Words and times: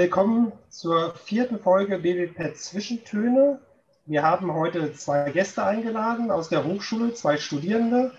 Willkommen 0.00 0.52
zur 0.70 1.12
vierten 1.12 1.58
Folge 1.58 1.98
BBPET 1.98 2.56
Zwischentöne. 2.56 3.60
Wir 4.06 4.22
haben 4.22 4.54
heute 4.54 4.94
zwei 4.94 5.30
Gäste 5.30 5.62
eingeladen 5.62 6.30
aus 6.30 6.48
der 6.48 6.64
Hochschule, 6.64 7.12
zwei 7.12 7.36
Studierende. 7.36 8.10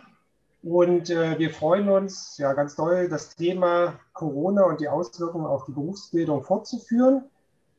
Und 0.61 1.09
äh, 1.09 1.39
wir 1.39 1.49
freuen 1.49 1.89
uns 1.89 2.37
ja 2.37 2.53
ganz 2.53 2.75
doll, 2.75 3.09
das 3.09 3.35
Thema 3.35 3.99
Corona 4.13 4.65
und 4.65 4.79
die 4.79 4.89
Auswirkungen 4.89 5.47
auf 5.47 5.65
die 5.65 5.71
Berufsbildung 5.71 6.43
fortzuführen. 6.43 7.23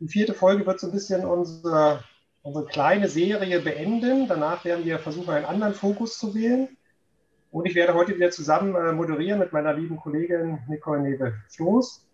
Die 0.00 0.08
vierte 0.08 0.34
Folge 0.34 0.66
wird 0.66 0.80
so 0.80 0.88
ein 0.88 0.92
bisschen 0.92 1.24
unsere, 1.24 2.02
unsere 2.42 2.66
kleine 2.66 3.08
Serie 3.08 3.60
beenden. 3.60 4.26
Danach 4.26 4.64
werden 4.64 4.84
wir 4.84 4.98
versuchen, 4.98 5.30
einen 5.30 5.44
anderen 5.44 5.74
Fokus 5.74 6.18
zu 6.18 6.34
wählen. 6.34 6.76
Und 7.52 7.66
ich 7.66 7.76
werde 7.76 7.94
heute 7.94 8.16
wieder 8.16 8.32
zusammen 8.32 8.74
äh, 8.74 8.90
moderieren 8.90 9.38
mit 9.38 9.52
meiner 9.52 9.72
lieben 9.74 9.96
Kollegin 9.96 10.58
Nicole 10.66 11.02
Neve-Floß. 11.02 12.04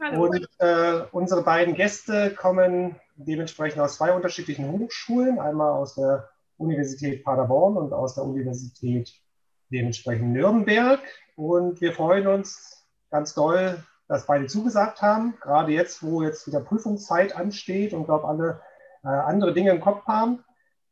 Hallo. 0.00 0.26
Und 0.26 0.48
äh, 0.58 1.00
unsere 1.10 1.42
beiden 1.42 1.74
Gäste 1.74 2.30
kommen 2.30 2.96
dementsprechend 3.16 3.80
aus 3.80 3.96
zwei 3.96 4.12
unterschiedlichen 4.12 4.70
Hochschulen, 4.70 5.40
einmal 5.40 5.72
aus 5.72 5.96
der 5.96 6.28
Universität 6.56 7.24
Paderborn 7.24 7.76
und 7.76 7.92
aus 7.92 8.14
der 8.14 8.24
Universität 8.24 9.12
dementsprechend 9.70 10.32
Nürnberg. 10.32 11.00
Und 11.34 11.80
wir 11.80 11.92
freuen 11.92 12.28
uns 12.28 12.86
ganz 13.10 13.34
doll, 13.34 13.82
dass 14.06 14.26
beide 14.26 14.46
zugesagt 14.46 15.02
haben, 15.02 15.34
gerade 15.40 15.72
jetzt, 15.72 16.02
wo 16.02 16.22
jetzt 16.22 16.46
wieder 16.46 16.60
Prüfungszeit 16.60 17.34
ansteht 17.34 17.92
und 17.92 18.04
glaube 18.04 18.28
alle 18.28 18.60
äh, 19.02 19.08
andere 19.08 19.52
Dinge 19.52 19.70
im 19.70 19.80
Kopf 19.80 20.06
haben. 20.06 20.44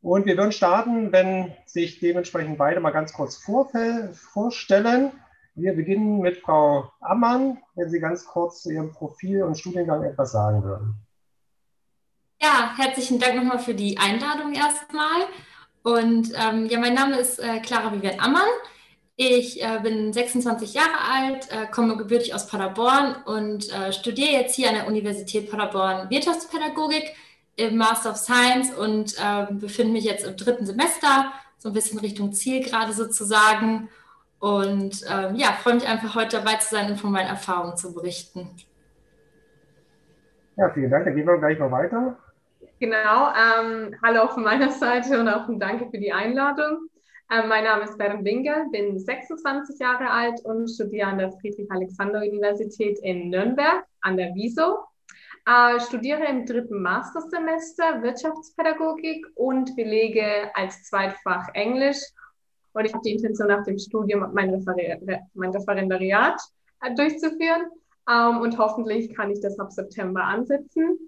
Und 0.02 0.26
wir 0.26 0.36
würden 0.36 0.52
starten, 0.52 1.12
wenn 1.12 1.52
sich 1.64 2.00
dementsprechend 2.00 2.58
beide 2.58 2.80
mal 2.80 2.90
ganz 2.90 3.12
kurz 3.12 3.36
vorstellen. 3.36 5.12
Wir 5.58 5.72
beginnen 5.74 6.20
mit 6.20 6.36
Frau 6.36 6.92
Ammann, 7.00 7.56
wenn 7.76 7.88
Sie 7.88 7.98
ganz 7.98 8.26
kurz 8.26 8.60
zu 8.62 8.70
Ihrem 8.70 8.92
Profil 8.92 9.42
und 9.42 9.58
Studiengang 9.58 10.02
etwas 10.02 10.32
sagen 10.32 10.62
würden. 10.62 10.94
Ja, 12.42 12.74
herzlichen 12.76 13.18
Dank 13.18 13.36
nochmal 13.36 13.58
für 13.58 13.74
die 13.74 13.96
Einladung 13.96 14.52
erstmal. 14.52 15.22
Und 15.82 16.30
ähm, 16.36 16.66
ja, 16.66 16.78
mein 16.78 16.92
Name 16.92 17.18
ist 17.18 17.38
äh, 17.38 17.60
Clara 17.60 17.90
Vivian 17.94 18.20
Ammann. 18.20 18.42
Ich 19.16 19.62
äh, 19.62 19.80
bin 19.82 20.12
26 20.12 20.74
Jahre 20.74 21.00
alt, 21.10 21.50
äh, 21.50 21.66
komme 21.70 21.96
gebürtig 21.96 22.34
aus 22.34 22.48
Paderborn 22.48 23.16
und 23.24 23.72
äh, 23.72 23.94
studiere 23.94 24.32
jetzt 24.32 24.54
hier 24.56 24.68
an 24.68 24.74
der 24.74 24.86
Universität 24.86 25.50
Paderborn 25.50 26.10
Wirtschaftspädagogik 26.10 27.14
im 27.56 27.78
Master 27.78 28.10
of 28.10 28.18
Science 28.18 28.74
und 28.74 29.14
ähm, 29.24 29.58
befinde 29.58 29.94
mich 29.94 30.04
jetzt 30.04 30.26
im 30.26 30.36
dritten 30.36 30.66
Semester, 30.66 31.32
so 31.56 31.70
ein 31.70 31.72
bisschen 31.72 31.98
Richtung 31.98 32.34
Ziel 32.34 32.62
gerade 32.62 32.92
sozusagen. 32.92 33.88
Und 34.38 35.04
ähm, 35.10 35.36
ja, 35.36 35.52
freue 35.52 35.74
mich 35.74 35.88
einfach 35.88 36.14
heute 36.14 36.38
dabei 36.38 36.56
zu 36.56 36.74
sein 36.74 36.90
und 36.90 37.00
von 37.00 37.10
meinen 37.10 37.28
Erfahrungen 37.28 37.76
zu 37.76 37.94
berichten. 37.94 38.50
Ja, 40.56 40.70
vielen 40.70 40.90
Dank. 40.90 41.04
Dann 41.04 41.14
gehen 41.14 41.26
wir 41.26 41.38
gleich 41.38 41.58
mal 41.58 41.70
weiter. 41.70 42.18
Genau. 42.78 43.28
Ähm, 43.32 43.94
hallo 44.02 44.22
auch 44.22 44.32
von 44.32 44.44
meiner 44.44 44.70
Seite 44.70 45.18
und 45.18 45.28
auch 45.28 45.48
ein 45.48 45.58
Danke 45.58 45.88
für 45.90 45.98
die 45.98 46.12
Einladung. 46.12 46.88
Ähm, 47.30 47.48
mein 47.48 47.64
Name 47.64 47.84
ist 47.84 47.98
Beren 47.98 48.24
Winger, 48.24 48.68
bin 48.70 48.98
26 48.98 49.80
Jahre 49.80 50.10
alt 50.10 50.44
und 50.44 50.68
studiere 50.68 51.08
an 51.08 51.18
der 51.18 51.32
Friedrich-Alexander-Universität 51.32 52.98
in 53.00 53.30
Nürnberg 53.30 53.84
an 54.02 54.16
der 54.16 54.34
WISO. 54.34 54.78
Äh, 55.46 55.80
studiere 55.80 56.24
im 56.26 56.46
dritten 56.46 56.82
Mastersemester 56.82 58.02
Wirtschaftspädagogik 58.02 59.26
und 59.34 59.74
belege 59.74 60.50
als 60.54 60.84
Zweitfach 60.84 61.48
Englisch 61.54 62.00
und 62.76 62.84
ich 62.84 62.92
habe 62.92 63.02
die 63.02 63.12
Intention, 63.12 63.48
nach 63.48 63.64
dem 63.64 63.78
Studium 63.78 64.30
mein, 64.34 64.50
Refer 64.50 64.76
mein 65.32 65.50
Referendariat 65.50 66.38
äh, 66.82 66.94
durchzuführen. 66.94 67.70
Ähm, 68.08 68.40
und 68.42 68.58
hoffentlich 68.58 69.14
kann 69.14 69.30
ich 69.30 69.40
das 69.40 69.58
ab 69.58 69.72
September 69.72 70.22
ansetzen. 70.22 70.98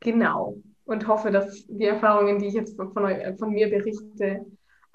Genau. 0.00 0.56
Und 0.86 1.06
hoffe, 1.06 1.30
dass 1.30 1.66
die 1.66 1.84
Erfahrungen, 1.84 2.38
die 2.38 2.46
ich 2.46 2.54
jetzt 2.54 2.76
von, 2.76 2.90
von, 2.94 3.36
von 3.38 3.50
mir 3.50 3.68
berichte, 3.68 4.46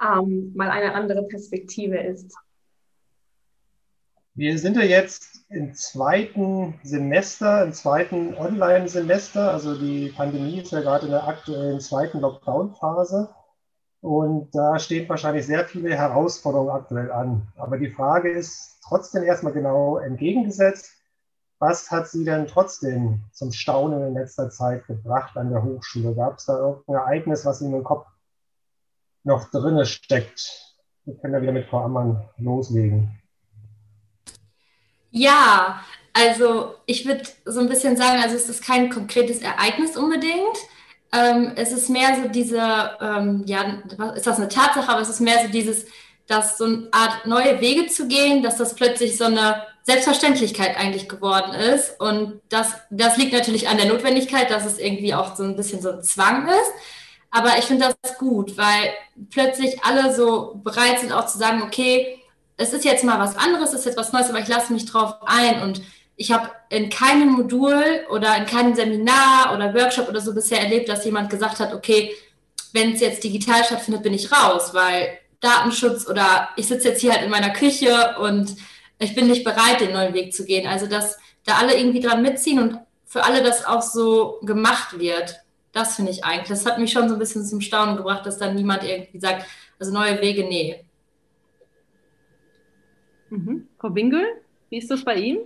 ähm, 0.01 0.51
mal 0.55 0.71
eine 0.71 0.95
andere 0.95 1.27
Perspektive 1.27 1.99
ist. 1.99 2.35
Wir 4.33 4.57
sind 4.57 4.77
ja 4.77 4.83
jetzt 4.83 5.45
im 5.49 5.75
zweiten 5.75 6.79
Semester, 6.81 7.63
im 7.63 7.73
zweiten 7.73 8.33
Online-Semester. 8.33 9.51
Also 9.51 9.77
die 9.77 10.09
Pandemie 10.15 10.61
ist 10.61 10.71
ja 10.71 10.81
gerade 10.81 11.05
in 11.05 11.11
der 11.11 11.27
aktuellen 11.27 11.79
zweiten 11.79 12.19
Lockdown-Phase. 12.21 13.29
Und 14.01 14.55
da 14.55 14.79
stehen 14.79 15.09
wahrscheinlich 15.09 15.45
sehr 15.45 15.65
viele 15.65 15.95
Herausforderungen 15.95 16.69
aktuell 16.69 17.11
an. 17.11 17.47
Aber 17.57 17.77
die 17.77 17.89
Frage 17.89 18.31
ist 18.31 18.79
trotzdem 18.83 19.23
erstmal 19.23 19.53
genau 19.53 19.97
entgegengesetzt. 19.97 20.91
Was 21.59 21.91
hat 21.91 22.07
Sie 22.07 22.23
denn 22.23 22.47
trotzdem 22.47 23.21
zum 23.33 23.51
Staunen 23.51 24.07
in 24.07 24.13
letzter 24.13 24.49
Zeit 24.49 24.87
gebracht 24.87 25.35
an 25.35 25.49
der 25.49 25.61
Hochschule? 25.61 26.15
Gab 26.15 26.37
es 26.37 26.45
da 26.45 26.57
irgendein 26.57 26.95
Ereignis, 26.95 27.45
was 27.45 27.61
Ihnen 27.61 27.73
im 27.73 27.83
Kopf 27.83 28.07
noch 29.25 29.51
drinne 29.51 29.85
steckt? 29.85 30.77
Wir 31.03 31.15
können 31.17 31.33
ja 31.33 31.41
wieder 31.41 31.51
mit 31.51 31.67
Frau 31.67 31.79
Ammann 31.83 32.29
loslegen. 32.37 33.19
Ja, 35.11 35.81
also 36.13 36.75
ich 36.85 37.05
würde 37.05 37.23
so 37.45 37.59
ein 37.59 37.67
bisschen 37.67 37.97
sagen, 37.97 38.21
also 38.21 38.35
es 38.35 38.47
ist 38.47 38.63
kein 38.63 38.89
konkretes 38.89 39.41
Ereignis 39.41 39.97
unbedingt, 39.97 40.57
ähm, 41.11 41.53
es 41.55 41.71
ist 41.71 41.89
mehr 41.89 42.15
so 42.21 42.29
diese, 42.29 42.91
ähm, 43.01 43.43
ja, 43.45 43.63
ist 44.15 44.27
das 44.27 44.37
eine 44.37 44.47
Tatsache, 44.47 44.89
aber 44.89 45.01
es 45.01 45.09
ist 45.09 45.19
mehr 45.19 45.41
so 45.41 45.51
dieses, 45.51 45.85
dass 46.27 46.57
so 46.57 46.65
eine 46.65 46.87
Art 46.91 47.25
neue 47.25 47.59
Wege 47.59 47.87
zu 47.87 48.07
gehen, 48.07 48.43
dass 48.43 48.57
das 48.57 48.75
plötzlich 48.75 49.17
so 49.17 49.25
eine 49.25 49.63
Selbstverständlichkeit 49.83 50.77
eigentlich 50.77 51.09
geworden 51.09 51.53
ist. 51.53 51.99
Und 51.99 52.41
das, 52.49 52.73
das 52.91 53.17
liegt 53.17 53.33
natürlich 53.33 53.67
an 53.67 53.77
der 53.77 53.87
Notwendigkeit, 53.87 54.51
dass 54.51 54.65
es 54.65 54.77
irgendwie 54.77 55.15
auch 55.15 55.35
so 55.35 55.43
ein 55.43 55.55
bisschen 55.55 55.81
so 55.81 55.91
ein 55.91 56.03
Zwang 56.03 56.47
ist. 56.47 56.71
Aber 57.31 57.57
ich 57.57 57.65
finde 57.65 57.95
das 58.01 58.17
gut, 58.17 58.57
weil 58.57 58.93
plötzlich 59.31 59.83
alle 59.83 60.13
so 60.13 60.59
bereit 60.63 60.99
sind 60.99 61.11
auch 61.11 61.25
zu 61.25 61.39
sagen, 61.39 61.63
okay, 61.63 62.19
es 62.57 62.73
ist 62.73 62.85
jetzt 62.85 63.03
mal 63.03 63.19
was 63.19 63.37
anderes, 63.37 63.69
es 63.69 63.79
ist 63.79 63.85
jetzt 63.85 63.97
was 63.97 64.11
Neues, 64.11 64.29
aber 64.29 64.39
ich 64.39 64.47
lasse 64.47 64.73
mich 64.73 64.85
drauf 64.85 65.15
ein 65.25 65.61
und 65.61 65.81
ich 66.19 66.33
habe 66.33 66.51
in 66.67 66.89
keinem 66.89 67.29
Modul 67.29 68.05
oder 68.09 68.35
in 68.35 68.45
keinem 68.45 68.75
Seminar 68.75 69.55
oder 69.55 69.73
Workshop 69.73 70.09
oder 70.09 70.19
so 70.19 70.33
bisher 70.33 70.61
erlebt, 70.61 70.89
dass 70.89 71.05
jemand 71.05 71.29
gesagt 71.29 71.61
hat, 71.61 71.73
okay, 71.73 72.13
wenn 72.73 72.91
es 72.91 72.99
jetzt 72.99 73.23
digital 73.23 73.63
stattfindet, 73.63 74.03
bin 74.03 74.13
ich 74.13 74.29
raus, 74.29 74.73
weil 74.73 75.17
Datenschutz 75.39 76.09
oder 76.09 76.49
ich 76.57 76.67
sitze 76.67 76.89
jetzt 76.89 76.99
hier 76.99 77.13
halt 77.13 77.23
in 77.23 77.31
meiner 77.31 77.51
Küche 77.51 78.17
und 78.19 78.53
ich 78.99 79.15
bin 79.15 79.27
nicht 79.27 79.45
bereit, 79.45 79.79
den 79.79 79.93
neuen 79.93 80.13
Weg 80.13 80.33
zu 80.33 80.43
gehen. 80.43 80.67
Also, 80.67 80.87
dass 80.87 81.17
da 81.45 81.53
alle 81.53 81.79
irgendwie 81.79 82.01
dran 82.01 82.21
mitziehen 82.21 82.59
und 82.59 82.79
für 83.05 83.23
alle 83.23 83.41
das 83.41 83.65
auch 83.65 83.81
so 83.81 84.39
gemacht 84.41 84.99
wird. 84.99 85.37
Das 85.71 85.95
finde 85.95 86.11
ich 86.11 86.25
eigentlich. 86.25 86.49
Das 86.49 86.65
hat 86.65 86.79
mich 86.79 86.91
schon 86.91 87.07
so 87.07 87.15
ein 87.15 87.19
bisschen 87.19 87.45
zum 87.45 87.61
Staunen 87.61 87.95
gebracht, 87.95 88.25
dass 88.25 88.37
dann 88.37 88.55
niemand 88.55 88.83
irgendwie 88.83 89.21
sagt, 89.21 89.45
also 89.79 89.93
neue 89.93 90.19
Wege, 90.19 90.43
nee. 90.43 90.83
Mhm. 93.29 93.69
Frau 93.79 93.89
Bingel, 93.89 94.25
wie 94.69 94.79
ist 94.79 94.91
das 94.91 95.05
bei 95.05 95.15
Ihnen? 95.15 95.39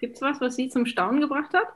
Gibt 0.00 0.16
es 0.16 0.22
was, 0.22 0.40
was 0.40 0.56
Sie 0.56 0.68
zum 0.68 0.86
Staunen 0.86 1.20
gebracht 1.20 1.52
hat? 1.54 1.66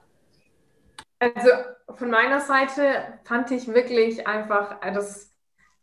Also 1.19 1.51
von 1.97 2.11
meiner 2.11 2.41
Seite 2.41 3.19
fand 3.25 3.51
ich 3.51 3.69
wirklich 3.69 4.27
einfach 4.27 4.83
äh, 4.83 4.93
das, 4.93 5.33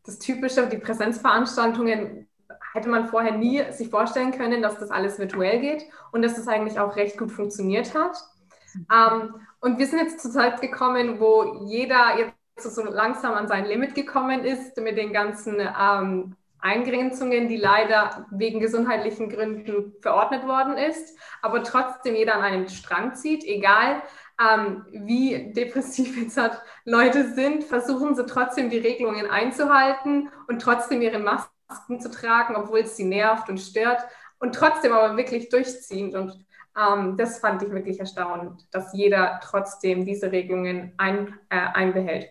das 0.03 0.20
Typische, 0.20 0.68
die 0.68 0.78
Präsenzveranstaltungen 0.78 2.28
hätte 2.74 2.90
man 2.90 3.08
vorher 3.08 3.34
nie 3.34 3.63
sich 3.72 3.89
vorstellen 3.89 4.31
können, 4.31 4.62
dass 4.62 4.80
das 4.80 4.92
alles 4.92 5.19
virtuell 5.19 5.60
geht 5.60 5.86
und 6.12 6.22
dass 6.22 6.36
das 6.36 6.48
eigentlich 6.48 6.80
auch 6.80 6.95
recht 6.95 7.18
gut 7.18 7.31
funktioniert 7.31 7.94
hat. 7.94 8.18
Ähm, 8.92 9.36
und 9.60 9.80
wir 9.80 9.88
sind 9.88 10.00
jetzt 10.00 10.22
zur 10.22 10.31
Zeit 10.31 10.62
gekommen, 10.62 11.19
wo 11.19 11.66
jeder 11.66 12.18
jetzt 12.18 12.75
so 12.75 12.84
langsam 12.84 13.34
an 13.34 13.48
sein 13.48 13.66
Limit 13.66 13.95
gekommen 13.95 14.44
ist 14.44 14.78
mit 14.78 14.98
den 14.98 15.13
ganzen 15.13 15.60
ähm, 15.60 16.36
Eingrenzungen, 16.59 17.48
die 17.48 17.57
leider 17.57 18.25
wegen 18.31 18.59
gesundheitlichen 18.59 19.30
Gründen 19.30 19.94
verordnet 20.01 20.48
worden 20.48 20.77
ist, 20.77 21.18
aber 21.42 21.63
trotzdem 21.63 22.15
jeder 22.15 22.36
an 22.36 22.42
einem 22.42 22.68
Strang 22.68 23.15
zieht, 23.15 23.44
egal 23.44 24.01
ähm, 24.39 24.86
wie 24.92 25.51
depressiv 25.54 26.18
jetzt 26.18 26.38
halt 26.38 26.62
Leute 26.86 27.33
sind, 27.33 27.63
versuchen 27.63 28.15
sie 28.15 28.25
trotzdem 28.25 28.69
die 28.69 28.77
Regelungen 28.77 29.30
einzuhalten 29.30 30.30
und 30.48 30.62
trotzdem 30.62 31.01
ihre 31.01 31.19
Masken 31.19 32.00
zu 32.00 32.09
tragen, 32.12 32.56
obwohl 32.56 32.80
es 32.80 32.95
sie 32.95 33.06
nervt 33.06 33.50
und 33.50 33.60
stört 33.60 34.01
und 34.39 34.53
trotzdem 34.53 34.94
aber 34.94 35.18
wirklich 35.18 35.50
durchziehend. 35.50 36.15
Und 36.15 36.45
ähm, 36.77 37.18
das 37.18 37.39
fand 37.39 37.63
ich 37.63 37.71
wirklich 37.71 38.00
erstaunlich, 38.00 38.63
dass 38.71 38.94
jeder 38.94 39.39
trotzdem 39.44 40.06
diese 40.06 40.31
Regelungen 40.31 40.94
ein, 40.98 41.39
äh, 41.50 41.57
einbehält. 41.57 42.30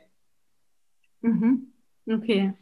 Mhm. 1.20 1.72
Okay. 2.08 2.54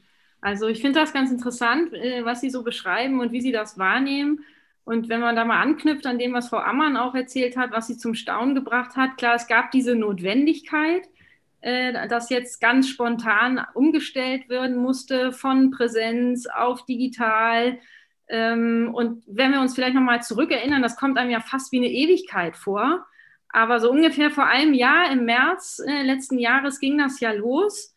Also 0.45 0.69
ich 0.69 0.83
finde 0.83 1.01
das 1.01 1.15
ganz 1.15 1.31
interessant, 1.31 1.95
äh, 1.95 2.23
was 2.23 2.43
Sie 2.43 2.51
so 2.51 2.63
beschreiben 2.63 3.19
und 3.21 3.33
wie 3.33 3.41
Sie 3.41 3.51
das 3.51 3.79
wahrnehmen. 3.79 4.45
Und 4.85 5.09
wenn 5.09 5.21
man 5.21 5.37
da 5.37 5.47
mal 5.47 5.63
anknüpft 5.63 6.05
an 6.07 6.19
dem, 6.19 6.35
was 6.35 6.51
Frau 6.51 6.59
Ammann 6.59 6.99
auch 6.99 7.15
erzählt 7.15 7.57
hat, 7.57 7.73
was 7.73 7.87
sie 7.87 7.97
zum 7.97 8.15
Staunen 8.15 8.55
gebracht 8.55 8.95
hat, 8.95 9.17
klar, 9.17 9.37
es 9.37 9.47
gab 9.47 9.71
diese 9.71 9.95
Notwendigkeit, 9.95 11.09
äh, 11.63 12.07
dass 12.09 12.29
jetzt 12.29 12.61
ganz 12.61 12.91
spontan 12.91 13.65
umgestellt 13.73 14.51
werden 14.51 14.77
musste 14.77 15.33
von 15.33 15.71
Präsenz 15.71 16.47
auf 16.47 16.85
digital. 16.85 17.79
Ähm, 18.29 18.91
und 18.93 19.23
wenn 19.27 19.53
wir 19.53 19.63
uns 19.63 19.75
vielleicht 19.75 19.95
nochmal 19.95 20.23
zurückerinnern, 20.23 20.83
das 20.83 20.99
kommt 20.99 21.17
einem 21.17 21.31
ja 21.31 21.41
fast 21.41 21.73
wie 21.73 21.79
eine 21.79 21.91
Ewigkeit 21.91 22.59
vor. 22.59 23.07
Aber 23.49 23.81
so 23.81 23.91
ungefähr 23.91 24.31
vor 24.31 24.45
einem 24.45 24.75
Jahr, 24.75 25.11
im 25.11 25.25
März 25.25 25.81
äh, 25.87 26.03
letzten 26.03 26.39
Jahres, 26.39 26.81
ging 26.81 26.99
das 26.99 27.19
ja 27.21 27.33
los. 27.33 27.94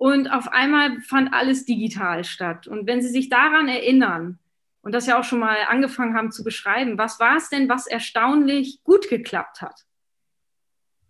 Und 0.00 0.28
auf 0.28 0.48
einmal 0.48 0.98
fand 1.02 1.34
alles 1.34 1.66
digital 1.66 2.24
statt. 2.24 2.66
Und 2.66 2.86
wenn 2.86 3.02
Sie 3.02 3.10
sich 3.10 3.28
daran 3.28 3.68
erinnern 3.68 4.38
und 4.80 4.94
das 4.94 5.06
ja 5.06 5.20
auch 5.20 5.24
schon 5.24 5.40
mal 5.40 5.58
angefangen 5.68 6.16
haben 6.16 6.32
zu 6.32 6.42
beschreiben, 6.42 6.96
was 6.96 7.20
war 7.20 7.36
es 7.36 7.50
denn, 7.50 7.68
was 7.68 7.86
erstaunlich 7.86 8.82
gut 8.82 9.10
geklappt 9.10 9.60
hat? 9.60 9.84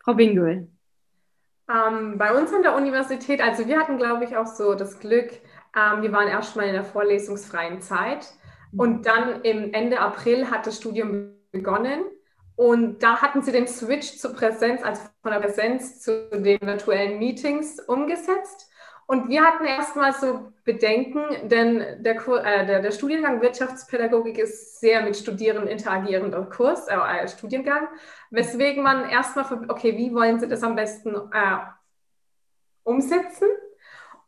Frau 0.03 0.15
Bingel. 0.15 0.73
Ähm, 1.71 2.19
bei 2.19 2.37
uns 2.37 2.53
an 2.53 2.65
der 2.65 2.75
Universität, 2.75 3.41
also 3.41 3.69
wir 3.69 3.79
hatten, 3.79 3.97
glaube 3.97 4.25
ich, 4.25 4.37
auch 4.37 4.49
so 4.49 4.75
das 4.75 4.99
Glück, 4.99 5.31
ähm, 5.77 6.03
wir 6.03 6.11
waren 6.11 6.27
erstmal 6.27 6.67
in 6.67 6.73
der 6.73 6.83
vorlesungsfreien 6.83 7.81
Zeit 7.83 8.27
und 8.77 9.07
dann 9.07 9.43
im 9.43 9.73
Ende 9.73 10.01
April 10.01 10.51
hat 10.51 10.67
das 10.67 10.79
Studium 10.79 11.37
begonnen 11.53 12.03
und 12.57 13.05
da 13.05 13.23
hatten 13.23 13.41
sie 13.41 13.53
den 13.53 13.69
Switch 13.69 14.19
zur 14.19 14.35
Präsenz, 14.35 14.83
also 14.83 15.03
von 15.23 15.31
der 15.31 15.39
Präsenz 15.39 16.01
zu 16.01 16.29
den 16.33 16.61
virtuellen 16.61 17.21
Meetings 17.21 17.79
umgesetzt. 17.79 18.69
Und 19.11 19.29
wir 19.29 19.43
hatten 19.43 19.65
erstmal 19.65 20.12
so 20.12 20.53
Bedenken, 20.62 21.49
denn 21.49 21.79
der, 22.01 22.15
äh, 22.15 22.65
der, 22.65 22.81
der, 22.81 22.93
Studiengang 22.93 23.43
Wirtschaftspädagogik 23.43 24.39
ist 24.39 24.79
sehr 24.79 25.03
mit 25.03 25.17
Studierenden 25.17 25.67
interagierender 25.67 26.43
Kurs, 26.43 26.87
äh, 26.87 26.95
äh, 26.95 27.27
Studiengang, 27.27 27.89
weswegen 28.31 28.85
man 28.85 29.11
erstmal, 29.11 29.69
okay, 29.69 29.99
wie 29.99 30.15
wollen 30.15 30.39
Sie 30.39 30.47
das 30.47 30.62
am 30.62 30.77
besten 30.77 31.17
äh, 31.17 31.57
umsetzen? 32.85 33.49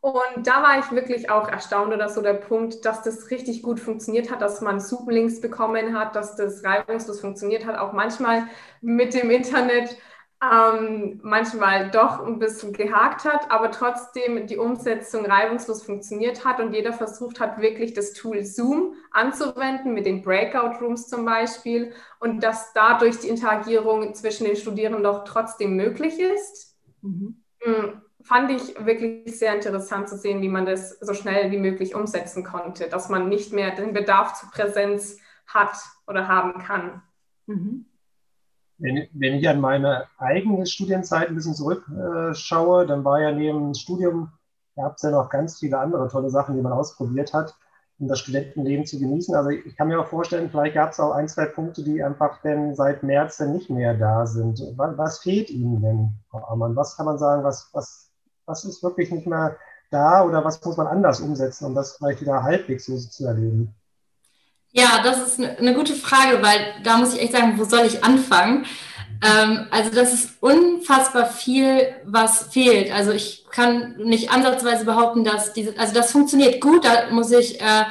Und 0.01 0.49
da 0.49 0.65
war 0.65 0.81
ich 0.81 0.91
wirklich 0.91 1.31
auch 1.31 1.47
erstaunt 1.47 1.95
oder 1.95 2.09
so 2.09 2.21
der 2.21 2.35
Punkt, 2.35 2.85
dass 2.85 3.03
das 3.03 3.31
richtig 3.31 3.63
gut 3.63 3.79
funktioniert 3.79 4.33
hat, 4.33 4.43
dass 4.43 4.63
man 4.63 4.81
Zoom-Links 4.81 5.41
bekommen 5.41 5.97
hat, 5.97 6.17
dass 6.17 6.35
das 6.35 6.65
reibungslos 6.65 7.21
funktioniert 7.21 7.67
hat, 7.67 7.79
auch 7.79 7.93
manchmal 7.93 8.49
mit 8.81 9.15
dem 9.15 9.31
Internet 9.31 9.97
ähm, 10.43 11.21
manchmal 11.23 11.91
doch 11.91 12.27
ein 12.27 12.41
bisschen 12.41 12.73
gehakt 12.73 13.25
hat, 13.25 13.49
aber 13.51 13.71
trotzdem 13.71 14.47
die 14.49 14.57
Umsetzung 14.57 15.25
reibungslos 15.25 15.85
funktioniert 15.85 16.45
hat 16.45 16.59
und 16.59 16.73
jeder 16.73 16.93
versucht 16.93 17.39
hat, 17.39 17.61
wirklich 17.61 17.95
das 17.95 18.13
Tool 18.13 18.45
Zoom 18.45 18.95
anzuwenden, 19.13 19.95
mit 19.95 20.05
den 20.05 20.23
Breakout 20.23 20.85
Rooms 20.85 21.09
zum 21.09 21.25
Beispiel, 21.25 21.93
und 22.19 22.43
dass 22.43 22.73
dadurch 22.73 23.21
die 23.21 23.29
Interagierung 23.29 24.15
zwischen 24.15 24.45
den 24.45 24.57
Studierenden 24.57 25.05
doch 25.05 25.23
trotzdem 25.25 25.77
möglich 25.77 26.19
ist. 26.19 26.77
Mhm. 27.03 27.37
Mm, 27.65 28.03
fand 28.25 28.51
ich 28.51 28.85
wirklich 28.85 29.39
sehr 29.39 29.55
interessant 29.55 30.09
zu 30.09 30.17
sehen, 30.17 30.43
wie 30.43 30.49
man 30.49 30.67
das 30.67 30.99
so 30.99 31.15
schnell 31.15 31.53
wie 31.53 31.59
möglich 31.59 31.95
umsetzen 31.95 32.43
konnte, 32.43 32.89
dass 32.89 33.09
man 33.09 33.29
nicht 33.29 33.53
mehr 33.53 33.77
den 33.77 33.93
Bedarf 33.93 34.41
zur 34.41 34.51
Präsenz 34.51 35.19
hat 35.47 35.77
oder 36.09 36.27
haben 36.27 36.59
kann. 36.59 37.03
Mhm. 37.47 37.87
Wenn, 38.83 39.09
wenn, 39.13 39.35
ich 39.35 39.49
an 39.49 39.61
meine 39.61 40.07
eigene 40.19 40.67
Studienzeit 40.67 41.29
ein 41.29 41.35
bisschen 41.35 41.55
zurückschaue, 41.55 42.87
dann 42.87 43.05
war 43.05 43.21
ja 43.21 43.33
neben 43.33 43.61
dem 43.61 43.75
Studium, 43.75 44.33
gab 44.77 44.97
es 44.97 45.03
ja 45.03 45.11
noch 45.11 45.31
ganz 45.31 45.59
viele 45.59 45.79
andere 45.79 46.09
tolle 46.09 46.31
Sachen, 46.31 46.57
die 46.57 46.63
man 46.63 46.73
ausprobiert 46.73 47.33
hat, 47.33 47.55
um 47.99 48.09
das 48.09 48.19
Studentenleben 48.19 48.85
zu 48.85 48.99
genießen. 48.99 49.35
Also 49.35 49.51
ich 49.51 49.77
kann 49.77 49.89
mir 49.89 50.01
auch 50.01 50.09
vorstellen, 50.09 50.51
vielleicht 50.51 50.75
gab 50.75 50.91
es 50.91 51.01
auch 51.01 51.13
ein, 51.13 51.29
zwei 51.29 51.47
Punkte, 51.47 51.85
die 51.85 52.03
einfach 52.03 52.43
denn 52.43 52.75
seit 52.75 53.03
März 53.03 53.37
dann 53.37 53.53
nicht 53.53 53.71
mehr 53.71 53.95
da 53.95 54.27
sind. 54.27 54.61
Was, 54.77 54.99
was 54.99 55.19
fehlt 55.21 55.51
Ihnen 55.51 55.81
denn, 55.81 56.15
Frau 56.31 56.45
Ammann? 56.49 56.75
Was 56.75 56.97
kann 56.97 57.07
man 57.07 57.19
sagen, 57.19 57.45
was, 57.45 57.71
was 57.73 58.13
was 58.47 58.65
ist 58.65 58.83
wirklich 58.83 59.11
nicht 59.11 59.27
mehr 59.27 59.57
da 59.91 60.25
oder 60.25 60.45
was 60.45 60.65
muss 60.65 60.77
man 60.77 60.87
anders 60.87 61.21
umsetzen, 61.21 61.67
um 61.67 61.75
das 61.75 61.97
vielleicht 61.97 62.21
wieder 62.21 62.43
halbwegs 62.43 62.87
so 62.87 62.97
zu 62.99 63.27
erleben? 63.27 63.75
Ja, 64.73 65.03
das 65.05 65.21
ist 65.21 65.41
eine 65.41 65.75
gute 65.75 65.95
Frage, 65.95 66.43
weil 66.43 66.75
da 66.83 66.97
muss 66.97 67.15
ich 67.15 67.21
echt 67.21 67.33
sagen, 67.33 67.59
wo 67.59 67.65
soll 67.65 67.85
ich 67.87 68.03
anfangen? 68.03 68.65
Ähm, 69.23 69.67
also 69.71 69.91
das 69.91 70.15
ist 70.15 70.43
unfassbar 70.43 71.27
viel, 71.27 71.95
was 72.05 72.49
fehlt. 72.53 72.91
Also 72.91 73.13
ich 73.13 73.45
kann 73.51 73.97
nicht 73.99 74.31
ansatzweise 74.31 74.87
behaupten, 74.87 75.25
dass 75.25 75.53
diese, 75.53 75.79
also 75.79 75.93
das 75.95 76.11
funktioniert 76.11 76.61
gut, 76.63 76.85
da 76.87 77.11
muss 77.11 77.31
ich 77.31 77.61
äh, 77.61 77.85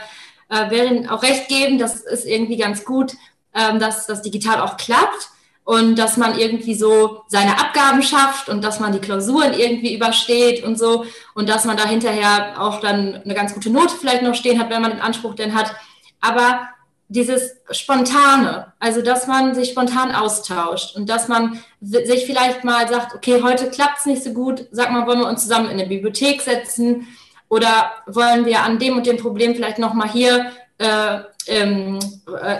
äh, 0.49 0.69
Berin 0.69 1.07
auch 1.07 1.21
recht 1.21 1.47
geben, 1.49 1.77
das 1.77 2.01
ist 2.01 2.25
irgendwie 2.25 2.57
ganz 2.57 2.83
gut, 2.83 3.13
ähm, 3.53 3.79
dass 3.79 4.07
das 4.07 4.23
digital 4.23 4.59
auch 4.61 4.75
klappt 4.77 5.29
und 5.63 5.97
dass 5.97 6.17
man 6.17 6.37
irgendwie 6.37 6.73
so 6.73 7.21
seine 7.27 7.59
Abgaben 7.59 8.01
schafft 8.01 8.49
und 8.49 8.63
dass 8.63 8.79
man 8.79 8.91
die 8.91 8.99
Klausuren 8.99 9.53
irgendwie 9.53 9.95
übersteht 9.95 10.63
und 10.63 10.79
so 10.79 11.05
und 11.35 11.47
dass 11.47 11.65
man 11.65 11.77
da 11.77 11.85
hinterher 11.85 12.55
auch 12.59 12.81
dann 12.81 13.21
eine 13.23 13.35
ganz 13.35 13.53
gute 13.53 13.69
Note 13.69 13.93
vielleicht 13.99 14.23
noch 14.23 14.33
stehen 14.35 14.59
hat, 14.59 14.71
wenn 14.71 14.81
man 14.81 14.91
den 14.91 15.01
Anspruch 15.01 15.35
denn 15.35 15.53
hat. 15.53 15.75
Aber 16.21 16.69
dieses 17.09 17.57
Spontane, 17.71 18.71
also 18.79 19.01
dass 19.01 19.27
man 19.27 19.53
sich 19.53 19.71
spontan 19.71 20.15
austauscht 20.15 20.95
und 20.95 21.09
dass 21.09 21.27
man 21.27 21.59
sich 21.81 22.25
vielleicht 22.25 22.63
mal 22.63 22.87
sagt, 22.87 23.13
okay, 23.13 23.41
heute 23.43 23.69
klappt 23.69 23.99
es 23.99 24.05
nicht 24.05 24.23
so 24.23 24.31
gut, 24.31 24.67
sag 24.71 24.91
mal, 24.91 25.05
wollen 25.05 25.19
wir 25.19 25.27
uns 25.27 25.41
zusammen 25.41 25.65
in 25.65 25.79
eine 25.79 25.87
Bibliothek 25.87 26.41
setzen? 26.41 27.07
Oder 27.49 27.91
wollen 28.05 28.45
wir 28.45 28.61
an 28.61 28.79
dem 28.79 28.95
und 28.95 29.05
dem 29.05 29.17
Problem 29.17 29.55
vielleicht 29.55 29.77
nochmal 29.77 30.09
hier 30.09 30.53
äh, 30.77 31.19
ähm, 31.47 31.99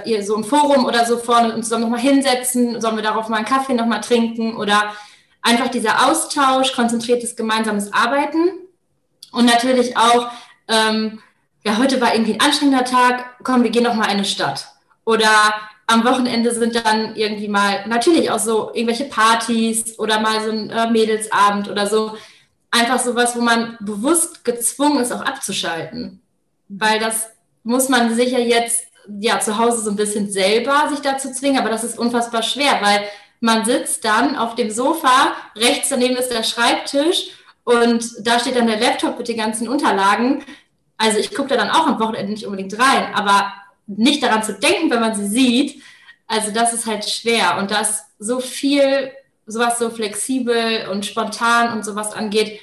äh, 0.04 0.22
so 0.22 0.36
ein 0.36 0.44
Forum 0.44 0.84
oder 0.84 1.06
so 1.06 1.18
vorne 1.18 1.54
uns 1.54 1.68
zusammen 1.68 1.84
nochmal 1.84 2.02
hinsetzen, 2.02 2.82
sollen 2.82 2.98
wir 2.98 3.04
darauf 3.04 3.30
mal 3.30 3.38
einen 3.38 3.46
Kaffee 3.46 3.74
nochmal 3.74 4.02
trinken? 4.02 4.58
Oder 4.58 4.94
einfach 5.42 5.70
dieser 5.70 6.10
Austausch, 6.10 6.74
konzentriertes 6.74 7.38
gemeinsames 7.38 7.94
Arbeiten. 7.94 8.50
Und 9.32 9.46
natürlich 9.46 9.96
auch, 9.96 10.30
ähm, 10.68 11.22
ja, 11.64 11.78
heute 11.78 12.02
war 12.02 12.14
irgendwie 12.14 12.34
ein 12.34 12.42
anstrengender 12.42 12.86
Tag, 12.86 13.44
komm, 13.44 13.64
wir 13.64 13.70
gehen 13.70 13.84
nochmal 13.84 14.08
in 14.08 14.18
eine 14.18 14.26
Stadt. 14.26 14.68
Oder 15.06 15.54
am 15.88 16.04
Wochenende 16.06 16.54
sind 16.54 16.76
dann 16.86 17.16
irgendwie 17.16 17.48
mal 17.48 17.86
natürlich 17.88 18.32
auch 18.32 18.40
so 18.40 18.72
irgendwelche 18.74 19.06
Partys 19.06 20.00
oder 20.00 20.20
mal 20.20 20.42
so 20.44 20.52
ein 20.52 20.70
äh, 20.70 20.90
Mädelsabend 20.90 21.70
oder 21.70 21.88
so. 21.88 22.16
Einfach 22.72 23.00
sowas, 23.00 23.36
wo 23.36 23.42
man 23.42 23.78
bewusst 23.82 24.46
gezwungen 24.46 25.02
ist, 25.02 25.12
auch 25.12 25.22
abzuschalten. 25.22 26.22
Weil 26.70 27.00
das 27.00 27.30
muss 27.64 27.90
man 27.90 28.16
sich 28.16 28.32
ja 28.32 28.40
jetzt 28.40 28.86
ja 29.20 29.40
zu 29.40 29.58
Hause 29.58 29.82
so 29.82 29.90
ein 29.90 29.96
bisschen 29.96 30.32
selber 30.32 30.88
sich 30.90 31.00
dazu 31.00 31.32
zwingen, 31.32 31.60
aber 31.60 31.70
das 31.70 31.84
ist 31.84 32.00
unfassbar 32.00 32.44
schwer, 32.44 32.80
weil 32.82 33.04
man 33.40 33.66
sitzt 33.66 34.06
dann 34.06 34.36
auf 34.38 34.56
dem 34.56 34.70
Sofa, 34.70 35.34
rechts 35.56 35.90
daneben 35.90 36.16
ist 36.16 36.30
der 36.30 36.44
Schreibtisch 36.44 37.32
und 37.64 38.06
da 38.22 38.40
steht 38.40 38.56
dann 38.56 38.68
der 38.68 38.80
Laptop 38.80 39.18
mit 39.18 39.28
den 39.28 39.38
ganzen 39.38 39.68
Unterlagen. 39.68 40.44
Also 41.02 41.18
ich 41.18 41.34
gucke 41.34 41.50
da 41.50 41.58
dann 41.58 41.72
auch 41.72 41.88
am 41.88 42.00
Wochenende 42.00 42.32
nicht 42.32 42.46
unbedingt 42.46 42.78
rein, 42.78 43.14
aber 43.16 43.52
nicht 43.88 44.22
daran 44.22 44.44
zu 44.44 44.54
denken, 44.54 44.92
wenn 44.92 45.00
man 45.00 45.16
sie 45.16 45.28
sieht, 45.28 45.82
also 46.28 46.52
das 46.52 46.74
ist 46.74 46.86
halt 46.86 47.10
schwer 47.10 47.58
und 47.58 47.72
das 47.72 48.06
so 48.20 48.40
viel, 48.40 49.12
sowas 49.48 49.80
so 49.80 49.90
flexibel 49.90 50.88
und 50.90 51.06
spontan 51.06 51.74
und 51.74 51.84
sowas 51.84 52.14
angeht, 52.14 52.60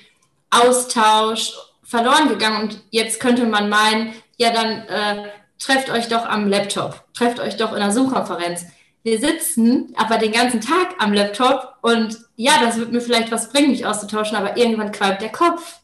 Austausch 0.51 1.53
verloren 1.83 2.29
gegangen 2.29 2.63
und 2.63 2.81
jetzt 2.91 3.21
könnte 3.21 3.45
man 3.45 3.69
meinen, 3.69 4.15
ja, 4.37 4.51
dann 4.51 4.87
äh, 4.87 5.29
trefft 5.59 5.91
euch 5.91 6.09
doch 6.09 6.25
am 6.25 6.49
Laptop, 6.49 7.05
trefft 7.13 7.41
euch 7.41 7.57
doch 7.57 7.73
in 7.73 7.83
einer 7.83 7.93
Zoom-Konferenz. 7.93 8.65
Wir 9.03 9.19
sitzen 9.19 9.93
aber 9.97 10.19
den 10.19 10.33
ganzen 10.33 10.61
Tag 10.61 10.95
am 10.99 11.13
Laptop 11.13 11.75
und 11.83 12.17
ja, 12.37 12.53
das 12.63 12.79
wird 12.79 12.93
mir 12.93 13.01
vielleicht 13.01 13.33
was 13.33 13.51
bringen, 13.51 13.71
mich 13.71 13.85
auszutauschen, 13.85 14.37
aber 14.37 14.57
irgendwann 14.57 14.93
qualmt 14.93 15.21
der 15.21 15.33
Kopf. 15.33 15.81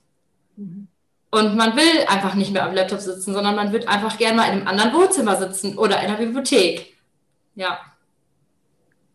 Mhm. 0.57 0.84
Und 1.35 1.57
man 1.57 1.77
will 1.77 2.07
einfach 2.09 2.35
nicht 2.35 2.53
mehr 2.53 2.65
am 2.65 2.75
Laptop 2.75 3.01
sitzen, 3.01 3.35
sondern 3.35 3.57
man 3.57 3.73
wird 3.73 3.89
einfach 3.89 4.17
gerne 4.19 4.37
mal 4.37 4.45
in 4.47 4.59
einem 4.59 4.69
anderen 4.69 4.93
Wohnzimmer 4.93 5.37
sitzen 5.37 5.77
oder 5.77 6.01
in 6.01 6.07
einer 6.07 6.17
Bibliothek. 6.17 6.95
Ja. 7.55 7.79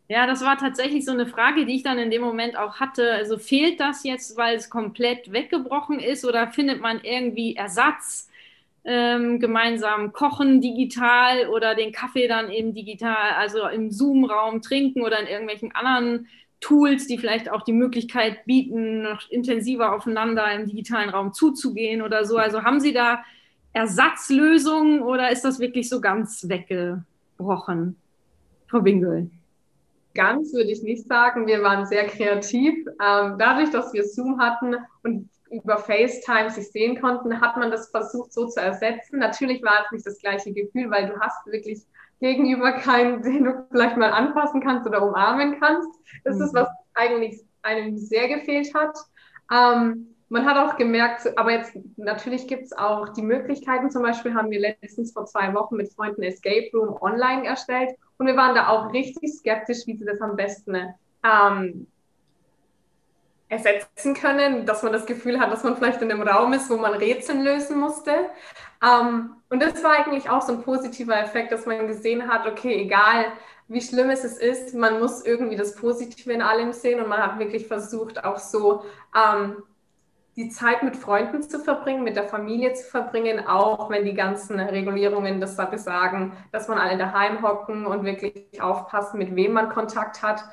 Ja, 0.08 0.26
das 0.26 0.42
war 0.42 0.58
tatsächlich 0.58 1.06
so 1.06 1.12
eine 1.12 1.28
Frage, 1.28 1.66
die 1.66 1.76
ich 1.76 1.84
dann 1.84 2.00
in 2.00 2.10
dem 2.10 2.22
Moment 2.22 2.58
auch 2.58 2.80
hatte. 2.80 3.14
Also 3.14 3.38
fehlt 3.38 3.80
das 3.80 4.04
jetzt, 4.04 4.38
weil 4.38 4.56
es 4.56 4.70
komplett 4.70 5.32
weggebrochen 5.32 6.00
ist 6.00 6.26
oder 6.26 6.48
findet 6.48 6.82
man 6.82 7.00
irgendwie 7.04 7.56
Ersatz? 7.56 8.30
ähm, 8.86 9.40
gemeinsam 9.40 10.14
kochen 10.14 10.62
digital 10.62 11.48
oder 11.50 11.76
den 11.76 11.92
Kaffee 11.92 12.28
dann 12.28 12.50
eben 12.50 12.74
digital, 12.74 13.34
also 13.38 13.68
im 13.68 13.92
Zoom-Raum 13.92 14.62
trinken 14.62 15.02
oder 15.04 15.20
in 15.20 15.28
irgendwelchen 15.28 15.74
anderen 15.74 16.28
Tools, 16.60 17.08
die 17.08 17.18
vielleicht 17.18 17.50
auch 17.50 17.64
die 17.64 17.74
Möglichkeit 17.74 18.46
bieten, 18.46 19.02
noch 19.04 19.30
intensiver 19.30 19.96
aufeinander 19.96 20.52
im 20.54 20.68
digitalen 20.68 21.10
Raum 21.10 21.34
zuzugehen 21.34 22.02
oder 22.02 22.26
so. 22.26 22.38
Also 22.38 22.64
haben 22.64 22.80
Sie 22.80 22.94
da 22.94 23.24
Ersatzlösungen 23.74 25.02
oder 25.02 25.32
ist 25.32 25.46
das 25.46 25.60
wirklich 25.60 25.90
so 25.90 26.02
ganz 26.02 26.48
weggebrochen? 26.50 27.96
Frau 28.68 28.84
Wingel. 28.84 29.30
Ganz 30.16 30.54
würde 30.54 30.72
ich 30.72 30.84
nicht 30.84 31.08
sagen. 31.08 31.48
Wir 31.48 31.62
waren 31.62 31.86
sehr 31.86 32.08
kreativ. 32.08 32.74
Ähm, 32.88 33.36
dadurch, 33.38 33.70
dass 33.70 33.94
wir 33.94 34.04
Zoom 34.04 34.40
hatten 34.40 34.76
und 35.04 35.30
über 35.52 35.78
FaceTime 35.78 36.50
sich 36.50 36.72
sehen 36.72 37.00
konnten, 37.00 37.42
hat 37.42 37.58
man 37.58 37.72
das 37.72 37.90
versucht 37.90 38.34
so 38.34 38.48
zu 38.48 38.60
ersetzen. 38.60 39.20
Natürlich 39.20 39.64
war 39.64 39.86
es 39.86 39.92
nicht 39.92 40.06
das 40.06 40.20
gleiche 40.20 40.52
Gefühl, 40.54 40.90
weil 40.92 41.08
du 41.08 41.20
hast 41.20 41.46
wirklich 41.48 41.82
gegenüber 42.20 42.74
keinen, 42.74 43.22
den 43.24 43.44
du 43.46 43.68
vielleicht 43.72 43.98
mal 43.98 44.12
anfassen 44.12 44.62
kannst 44.62 44.88
oder 44.88 45.04
umarmen 45.04 45.60
kannst. 45.60 45.90
Das 46.24 46.38
mhm. 46.38 46.44
ist, 46.44 46.54
was 46.54 46.68
eigentlich 46.94 47.42
einem 47.62 47.98
sehr 47.98 48.28
gefehlt 48.28 48.74
hat. 48.74 48.98
Ähm, 49.52 50.16
man 50.30 50.46
hat 50.46 50.58
auch 50.58 50.78
gemerkt, 50.78 51.38
aber 51.38 51.52
jetzt 51.52 51.76
natürlich 51.98 52.48
gibt 52.48 52.66
es 52.66 52.74
auch 52.74 53.10
die 53.10 53.24
Möglichkeiten. 53.24 53.90
Zum 53.90 54.04
Beispiel 54.04 54.36
haben 54.36 54.52
wir 54.52 54.60
letztens 54.60 55.12
vor 55.12 55.26
zwei 55.26 55.54
Wochen 55.56 55.76
mit 55.76 55.92
Freunden 55.92 56.22
Escape 56.22 56.70
Room 56.74 56.96
online 57.02 57.48
erstellt 57.48 57.96
und 58.18 58.28
wir 58.28 58.38
waren 58.38 58.54
da 58.54 58.68
auch 58.68 58.94
richtig 58.94 59.34
skeptisch, 59.34 59.88
wie 59.88 59.98
sie 59.98 60.06
das 60.06 60.22
am 60.22 60.36
besten 60.36 60.94
ähm, 61.24 61.88
ersetzen 63.50 64.14
können, 64.14 64.68
dass 64.68 64.84
man 64.84 64.94
das 64.94 65.08
Gefühl 65.08 65.40
hat, 65.40 65.52
dass 65.52 65.64
man 65.64 65.76
vielleicht 65.76 66.02
in 66.04 66.12
einem 66.12 66.22
Raum 66.22 66.54
ist, 66.54 66.70
wo 66.70 66.78
man 66.78 66.94
Rätsel 66.94 67.42
lösen 67.42 67.80
musste. 67.80 68.30
Ähm, 68.84 69.36
und 69.50 69.62
das 69.62 69.84
war 69.84 69.92
eigentlich 69.92 70.30
auch 70.30 70.42
so 70.42 70.54
ein 70.54 70.62
positiver 70.62 71.20
Effekt, 71.20 71.52
dass 71.52 71.66
man 71.66 71.88
gesehen 71.88 72.28
hat, 72.28 72.48
okay, 72.48 72.76
egal 72.82 73.26
wie 73.68 73.82
schlimm 73.82 74.10
es 74.10 74.24
ist, 74.24 74.74
man 74.74 75.00
muss 75.00 75.24
irgendwie 75.24 75.56
das 75.56 75.76
Positive 75.76 76.34
in 76.34 76.42
allem 76.42 76.74
sehen 76.74 77.00
und 77.02 77.08
man 77.08 77.22
hat 77.22 77.40
wirklich 77.40 77.68
versucht, 77.68 78.24
auch 78.24 78.40
so 78.40 78.84
ähm, 79.16 79.64
die 80.36 80.50
Zeit 80.50 80.84
mit 80.84 80.96
Freunden 80.96 81.44
zu 81.44 81.60
verbringen, 81.60 82.04
mit 82.04 82.16
der 82.16 82.24
Familie 82.24 82.74
zu 82.74 82.84
verbringen, 82.90 83.46
auch 83.46 83.90
wenn 83.90 84.06
die 84.06 84.14
ganzen 84.14 84.60
Regulierungen 84.60 85.40
das 85.40 85.56
da 85.56 85.66
besagen, 85.66 86.34
dass 86.52 86.68
man 86.68 86.80
alle 86.80 86.98
daheim 86.98 87.44
hocken 87.44 87.86
und 87.86 88.06
wirklich 88.06 88.62
aufpassen, 88.62 89.20
mit 89.20 89.36
wem 89.36 89.54
man 89.54 89.70
Kontakt 89.70 90.24
hat 90.24 90.44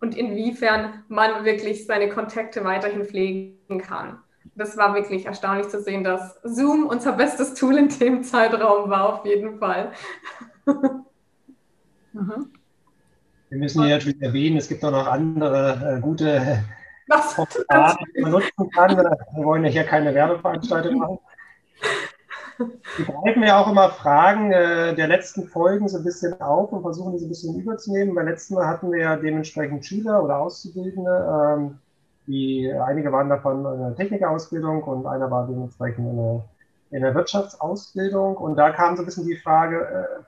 und 0.00 0.16
inwiefern 0.16 1.04
man 1.08 1.44
wirklich 1.44 1.86
seine 1.86 2.08
Kontakte 2.10 2.64
weiterhin 2.64 3.04
pflegen 3.04 3.78
kann. 3.78 4.18
Das 4.54 4.76
war 4.76 4.94
wirklich 4.94 5.26
erstaunlich 5.26 5.68
zu 5.68 5.80
sehen, 5.80 6.04
dass 6.04 6.38
Zoom 6.42 6.86
unser 6.86 7.12
bestes 7.12 7.54
Tool 7.54 7.76
in 7.76 7.88
dem 7.88 8.22
Zeitraum 8.22 8.88
war, 8.90 9.14
auf 9.14 9.26
jeden 9.26 9.58
Fall. 9.58 9.92
Mhm. 12.16 12.50
Wir 13.50 13.58
müssen 13.58 13.84
hier 13.84 13.96
natürlich 13.96 14.22
erwähnen, 14.22 14.56
es 14.56 14.68
gibt 14.68 14.82
auch 14.84 14.90
noch 14.90 15.06
andere 15.06 15.98
äh, 15.98 16.00
gute 16.00 16.64
Formulare, 17.08 17.96
die 18.16 18.22
man 18.22 18.32
nutzen 18.32 18.70
kann. 18.70 18.96
Wir 18.96 19.44
wollen 19.44 19.64
ja 19.64 19.70
hier 19.70 19.84
keine 19.84 20.14
Werbeveranstaltung 20.14 20.94
machen. 20.98 21.18
Wir 22.58 23.04
greifen 23.04 23.42
ja 23.42 23.60
auch 23.60 23.70
immer 23.70 23.90
Fragen 23.90 24.50
äh, 24.50 24.94
der 24.94 25.08
letzten 25.08 25.46
Folgen 25.46 25.88
so 25.88 25.98
ein 25.98 26.04
bisschen 26.04 26.40
auf 26.40 26.72
und 26.72 26.80
versuchen, 26.80 27.12
diese 27.12 27.26
ein 27.26 27.28
bisschen 27.28 27.60
überzunehmen. 27.60 28.14
Beim 28.14 28.26
letzten 28.26 28.54
Mal 28.54 28.66
hatten 28.66 28.90
wir 28.90 29.00
ja 29.00 29.16
dementsprechend 29.16 29.84
Schüler 29.84 30.24
oder 30.24 30.38
Auszubildende. 30.38 31.56
Ähm, 31.58 31.78
die, 32.26 32.72
einige 32.72 33.12
waren 33.12 33.28
davon 33.28 33.64
in 33.64 33.80
der 33.80 33.94
Technikausbildung 33.94 34.82
und 34.82 35.06
einer 35.06 35.30
war 35.30 35.46
dementsprechend 35.46 36.08
in 36.08 36.16
der, 36.16 36.44
in 36.90 37.02
der 37.02 37.14
Wirtschaftsausbildung. 37.14 38.36
Und 38.36 38.56
da 38.56 38.70
kam 38.70 38.96
so 38.96 39.02
ein 39.02 39.06
bisschen 39.06 39.26
die 39.26 39.36
Frage, 39.36 39.80
äh, 39.80 40.22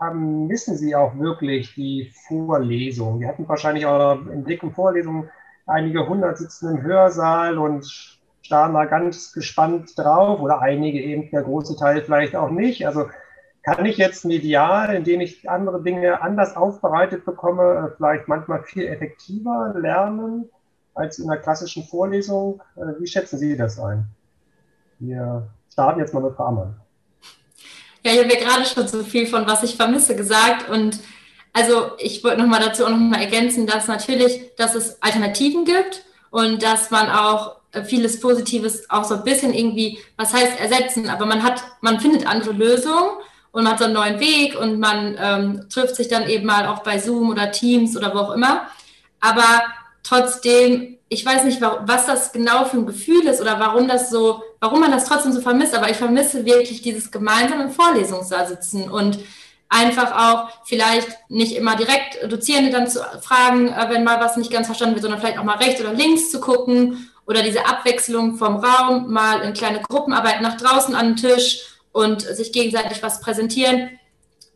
haben, 0.00 0.46
missen 0.46 0.76
Sie 0.76 0.94
auch 0.94 1.18
wirklich 1.18 1.74
die 1.74 2.12
Vorlesung? 2.26 3.20
Wir 3.20 3.28
hatten 3.28 3.48
wahrscheinlich 3.48 3.84
auch 3.86 4.18
in 4.26 4.72
Vorlesungen 4.72 5.28
einige 5.66 6.08
hundert 6.08 6.38
sitzen 6.38 6.76
im 6.76 6.82
Hörsaal 6.82 7.58
und 7.58 8.18
starren 8.42 8.74
da 8.74 8.86
ganz 8.86 9.32
gespannt 9.32 9.92
drauf 9.96 10.40
oder 10.40 10.60
einige 10.60 11.00
eben, 11.00 11.30
der 11.30 11.42
große 11.42 11.76
Teil 11.76 12.02
vielleicht 12.02 12.34
auch 12.34 12.50
nicht. 12.50 12.86
Also 12.86 13.06
kann 13.62 13.84
ich 13.84 13.98
jetzt 13.98 14.24
medial, 14.24 14.94
indem 14.94 15.20
ich 15.20 15.48
andere 15.50 15.82
Dinge 15.82 16.22
anders 16.22 16.56
aufbereitet 16.56 17.26
bekomme, 17.26 17.92
vielleicht 17.96 18.26
manchmal 18.26 18.62
viel 18.62 18.86
effektiver 18.86 19.74
lernen 19.76 20.48
als 21.00 21.18
in 21.18 21.28
der 21.28 21.38
klassischen 21.38 21.84
Vorlesung? 21.84 22.62
Äh, 22.76 23.00
wie 23.00 23.06
schätzen 23.06 23.38
Sie 23.38 23.56
das 23.56 23.78
ein? 23.78 24.04
Wir 24.98 25.48
starten 25.72 26.00
jetzt 26.00 26.14
mal 26.14 26.22
mit 26.22 26.38
Ammann. 26.38 26.76
Ja, 28.04 28.12
ich 28.12 28.18
habe 28.18 28.32
ja 28.32 28.40
gerade 28.40 28.64
schon 28.64 28.86
so 28.86 29.02
viel 29.02 29.26
von 29.26 29.46
was 29.46 29.62
ich 29.62 29.76
vermisse 29.76 30.14
gesagt 30.16 30.68
und 30.68 31.00
also 31.52 31.92
ich 31.98 32.22
wollte 32.22 32.40
nochmal 32.40 32.60
dazu 32.60 32.84
auch 32.84 32.90
nochmal 32.90 33.20
ergänzen, 33.20 33.66
dass 33.66 33.88
natürlich, 33.88 34.54
dass 34.56 34.74
es 34.74 35.02
Alternativen 35.02 35.64
gibt 35.64 36.04
und 36.30 36.62
dass 36.62 36.90
man 36.90 37.10
auch 37.10 37.56
vieles 37.84 38.20
Positives 38.20 38.88
auch 38.88 39.04
so 39.04 39.16
ein 39.16 39.24
bisschen 39.24 39.52
irgendwie, 39.52 39.98
was 40.16 40.32
heißt 40.32 40.60
ersetzen, 40.60 41.08
aber 41.08 41.26
man 41.26 41.42
hat, 41.42 41.62
man 41.80 42.00
findet 42.00 42.26
andere 42.26 42.52
Lösungen 42.52 43.10
und 43.52 43.64
man 43.64 43.72
hat 43.72 43.78
so 43.78 43.84
einen 43.86 43.94
neuen 43.94 44.20
Weg 44.20 44.58
und 44.58 44.78
man 44.78 45.16
ähm, 45.18 45.66
trifft 45.68 45.96
sich 45.96 46.08
dann 46.08 46.28
eben 46.28 46.46
mal 46.46 46.66
auch 46.66 46.82
bei 46.82 46.98
Zoom 46.98 47.30
oder 47.30 47.50
Teams 47.50 47.96
oder 47.96 48.14
wo 48.14 48.18
auch 48.18 48.34
immer. 48.34 48.66
Aber 49.20 49.62
trotzdem, 50.02 50.98
ich 51.08 51.24
weiß 51.24 51.44
nicht, 51.44 51.60
was 51.60 52.06
das 52.06 52.32
genau 52.32 52.64
für 52.64 52.78
ein 52.78 52.86
Gefühl 52.86 53.26
ist 53.26 53.40
oder 53.40 53.58
warum 53.58 53.88
das 53.88 54.10
so, 54.10 54.42
warum 54.60 54.80
man 54.80 54.92
das 54.92 55.06
trotzdem 55.06 55.32
so 55.32 55.40
vermisst, 55.40 55.74
aber 55.74 55.90
ich 55.90 55.96
vermisse 55.96 56.44
wirklich 56.44 56.82
dieses 56.82 57.10
gemeinsame 57.10 57.70
Vorlesungssaal 57.70 58.46
sitzen 58.46 58.90
und 58.90 59.18
einfach 59.70 60.12
auch 60.12 60.50
vielleicht 60.64 61.08
nicht 61.28 61.56
immer 61.56 61.76
direkt 61.76 62.30
Dozierende 62.30 62.70
dann 62.70 62.88
zu 62.88 63.00
fragen, 63.22 63.68
äh, 63.68 63.86
wenn 63.88 64.04
mal 64.04 64.20
was 64.20 64.36
nicht 64.36 64.52
ganz 64.52 64.66
verstanden 64.66 64.96
wird, 64.96 65.02
sondern 65.02 65.20
vielleicht 65.20 65.38
auch 65.38 65.44
mal 65.44 65.58
rechts 65.58 65.80
oder 65.80 65.92
links 65.92 66.30
zu 66.30 66.40
gucken 66.40 67.08
oder 67.26 67.42
diese 67.42 67.64
Abwechslung 67.64 68.36
vom 68.36 68.56
Raum, 68.56 69.12
mal 69.12 69.40
in 69.42 69.52
kleine 69.52 69.80
Gruppenarbeit 69.80 70.42
nach 70.42 70.56
draußen 70.56 70.94
an 70.94 71.14
den 71.14 71.16
Tisch 71.16 71.60
und 71.92 72.22
sich 72.22 72.52
gegenseitig 72.52 73.02
was 73.02 73.20
präsentieren. 73.20 73.90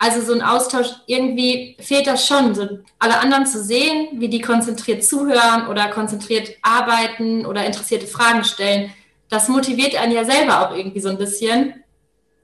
Also 0.05 0.21
so 0.21 0.35
ein 0.35 0.43
Austausch, 0.43 0.89
irgendwie 1.07 1.79
fehlt 1.81 2.07
das 2.07 2.27
schon, 2.27 2.55
so 2.55 2.69
alle 2.99 3.19
anderen 3.21 3.47
zu 3.47 3.65
sehen, 3.65 4.21
wie 4.21 4.29
die 4.29 4.43
konzentriert 4.43 5.03
zuhören 5.03 5.67
oder 5.67 5.89
konzentriert 5.89 6.51
arbeiten 6.61 7.47
oder 7.47 7.65
interessierte 7.65 8.07
Fragen 8.07 8.45
stellen. 8.45 8.93
Das 9.31 9.49
motiviert 9.49 9.97
einen 9.97 10.13
ja 10.13 10.25
selber 10.25 10.61
auch 10.61 10.77
irgendwie 10.77 11.01
so 11.01 11.09
ein 11.09 11.17
bisschen. 11.17 11.83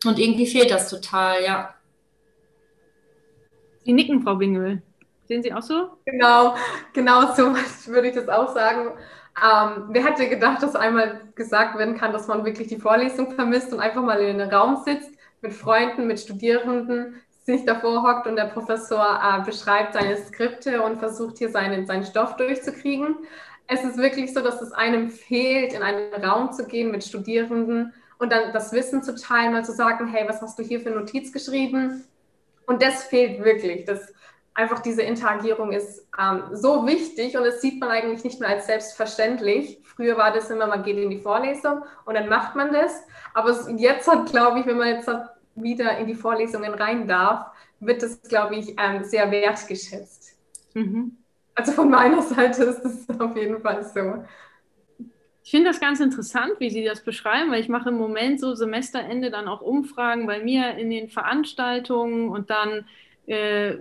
Und 0.06 0.18
irgendwie 0.18 0.46
fehlt 0.46 0.70
das 0.70 0.88
total, 0.88 1.44
ja. 1.44 1.74
Sie 3.84 3.92
nicken, 3.92 4.22
Frau 4.22 4.36
Bingel. 4.36 4.80
Sehen 5.28 5.42
Sie 5.42 5.52
auch 5.52 5.60
so? 5.60 5.90
Genau, 6.06 6.54
genau 6.94 7.34
so 7.34 7.54
würde 7.88 8.08
ich 8.08 8.14
das 8.14 8.30
auch 8.30 8.54
sagen. 8.54 8.92
Ähm, 9.36 9.84
wer 9.90 10.02
hätte 10.02 10.30
gedacht, 10.30 10.62
dass 10.62 10.74
einmal 10.74 11.20
gesagt 11.34 11.76
werden 11.76 11.98
kann, 11.98 12.14
dass 12.14 12.26
man 12.26 12.42
wirklich 12.46 12.68
die 12.68 12.80
Vorlesung 12.80 13.32
vermisst 13.32 13.70
und 13.74 13.80
einfach 13.80 14.02
mal 14.02 14.18
in 14.22 14.40
einem 14.40 14.50
Raum 14.50 14.82
sitzt 14.82 15.10
mit 15.42 15.52
Freunden, 15.52 16.06
mit 16.06 16.20
Studierenden, 16.20 17.16
sich 17.44 17.64
davor 17.64 18.02
hockt 18.02 18.26
und 18.26 18.36
der 18.36 18.46
Professor 18.46 19.20
äh, 19.22 19.44
beschreibt 19.44 19.94
seine 19.94 20.16
Skripte 20.16 20.82
und 20.82 20.98
versucht 20.98 21.38
hier 21.38 21.50
seinen, 21.50 21.86
seinen 21.86 22.04
Stoff 22.04 22.36
durchzukriegen. 22.36 23.16
Es 23.66 23.84
ist 23.84 23.96
wirklich 23.96 24.34
so, 24.34 24.40
dass 24.40 24.60
es 24.60 24.72
einem 24.72 25.10
fehlt, 25.10 25.72
in 25.72 25.82
einen 25.82 26.12
Raum 26.22 26.52
zu 26.52 26.66
gehen 26.66 26.90
mit 26.90 27.04
Studierenden 27.04 27.94
und 28.18 28.32
dann 28.32 28.52
das 28.52 28.72
Wissen 28.72 29.02
zu 29.02 29.14
teilen, 29.14 29.52
mal 29.52 29.64
zu 29.64 29.72
sagen, 29.72 30.08
hey, 30.08 30.28
was 30.28 30.42
hast 30.42 30.58
du 30.58 30.62
hier 30.62 30.80
für 30.80 30.90
Notiz 30.90 31.32
geschrieben? 31.32 32.04
Und 32.66 32.82
das 32.82 33.04
fehlt 33.04 33.42
wirklich. 33.42 33.84
Das, 33.84 34.12
einfach 34.54 34.80
diese 34.80 35.02
Interagierung 35.02 35.72
ist 35.72 36.06
ähm, 36.20 36.42
so 36.52 36.86
wichtig 36.86 37.36
und 37.36 37.44
das 37.44 37.60
sieht 37.60 37.80
man 37.80 37.90
eigentlich 37.90 38.24
nicht 38.24 38.40
mehr 38.40 38.50
als 38.50 38.66
selbstverständlich. 38.66 39.78
Früher 39.84 40.16
war 40.16 40.32
das 40.32 40.50
immer, 40.50 40.66
man 40.66 40.82
geht 40.82 40.98
in 40.98 41.10
die 41.10 41.20
Vorlesung 41.20 41.82
und 42.04 42.14
dann 42.14 42.28
macht 42.28 42.56
man 42.56 42.72
das. 42.72 43.02
Aber 43.32 43.56
jetzt 43.76 44.08
hat, 44.08 44.26
glaube 44.26 44.60
ich, 44.60 44.66
wenn 44.66 44.78
man 44.78 44.88
jetzt 44.88 45.08
wieder 45.54 45.98
in 45.98 46.06
die 46.06 46.14
Vorlesungen 46.14 46.74
rein 46.74 47.06
darf, 47.06 47.46
wird 47.80 48.02
das, 48.02 48.20
glaube 48.22 48.56
ich, 48.56 48.74
ähm, 48.78 49.04
sehr 49.04 49.30
wertgeschätzt. 49.30 50.36
Mhm. 50.74 51.16
Also 51.54 51.72
von 51.72 51.90
meiner 51.90 52.22
Seite 52.22 52.64
ist 52.64 52.84
es 52.84 53.20
auf 53.20 53.36
jeden 53.36 53.60
Fall 53.60 53.82
so. 53.84 54.24
Ich 55.42 55.50
finde 55.50 55.70
das 55.70 55.80
ganz 55.80 56.00
interessant, 56.00 56.52
wie 56.58 56.70
Sie 56.70 56.84
das 56.84 57.02
beschreiben, 57.02 57.50
weil 57.50 57.60
ich 57.60 57.68
mache 57.68 57.88
im 57.88 57.96
Moment 57.96 58.38
so 58.38 58.54
Semesterende 58.54 59.30
dann 59.30 59.48
auch 59.48 59.62
Umfragen 59.62 60.26
bei 60.26 60.42
mir 60.42 60.76
in 60.76 60.90
den 60.90 61.08
Veranstaltungen 61.08 62.28
und 62.28 62.50
dann 62.50 62.86
äh, 63.26 63.76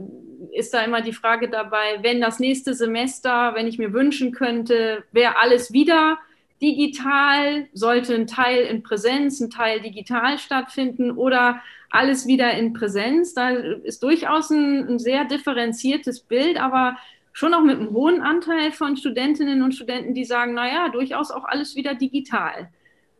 ist 0.52 0.74
da 0.74 0.82
immer 0.82 1.02
die 1.02 1.14
Frage 1.14 1.50
dabei, 1.50 2.00
wenn 2.02 2.22
das 2.22 2.40
nächste 2.40 2.74
Semester, 2.74 3.54
wenn 3.56 3.68
ich 3.68 3.78
mir 3.78 3.94
wünschen 3.94 4.32
könnte, 4.32 5.04
wäre 5.12 5.38
alles 5.38 5.74
wieder 5.74 6.18
digital, 6.62 7.68
sollte 7.74 8.16
ein 8.16 8.28
Teil 8.28 8.66
in 8.66 8.84
Präsenz, 8.84 9.40
ein 9.40 9.50
Teil 9.50 9.82
digital 9.82 10.38
stattfinden 10.38 11.12
oder 11.12 11.62
alles 11.90 12.28
wieder 12.28 12.54
in 12.54 12.74
Präsenz. 12.74 13.34
Da 13.34 13.50
ist 13.50 14.04
durchaus 14.04 14.50
ein, 14.50 14.88
ein 14.88 15.00
sehr 15.00 15.26
differenziertes 15.26 16.22
Bild, 16.22 16.60
aber 16.60 16.98
schon 17.32 17.54
auch 17.54 17.64
mit 17.64 17.80
einem 17.80 17.92
hohen 17.92 18.22
Anteil 18.22 18.72
von 18.72 18.98
Studentinnen 18.98 19.62
und 19.62 19.74
Studenten, 19.74 20.14
die 20.14 20.26
sagen, 20.26 20.54
naja, 20.54 20.90
durchaus 20.90 21.32
auch 21.32 21.46
alles 21.46 21.76
wieder 21.76 21.96
digital. 21.96 22.70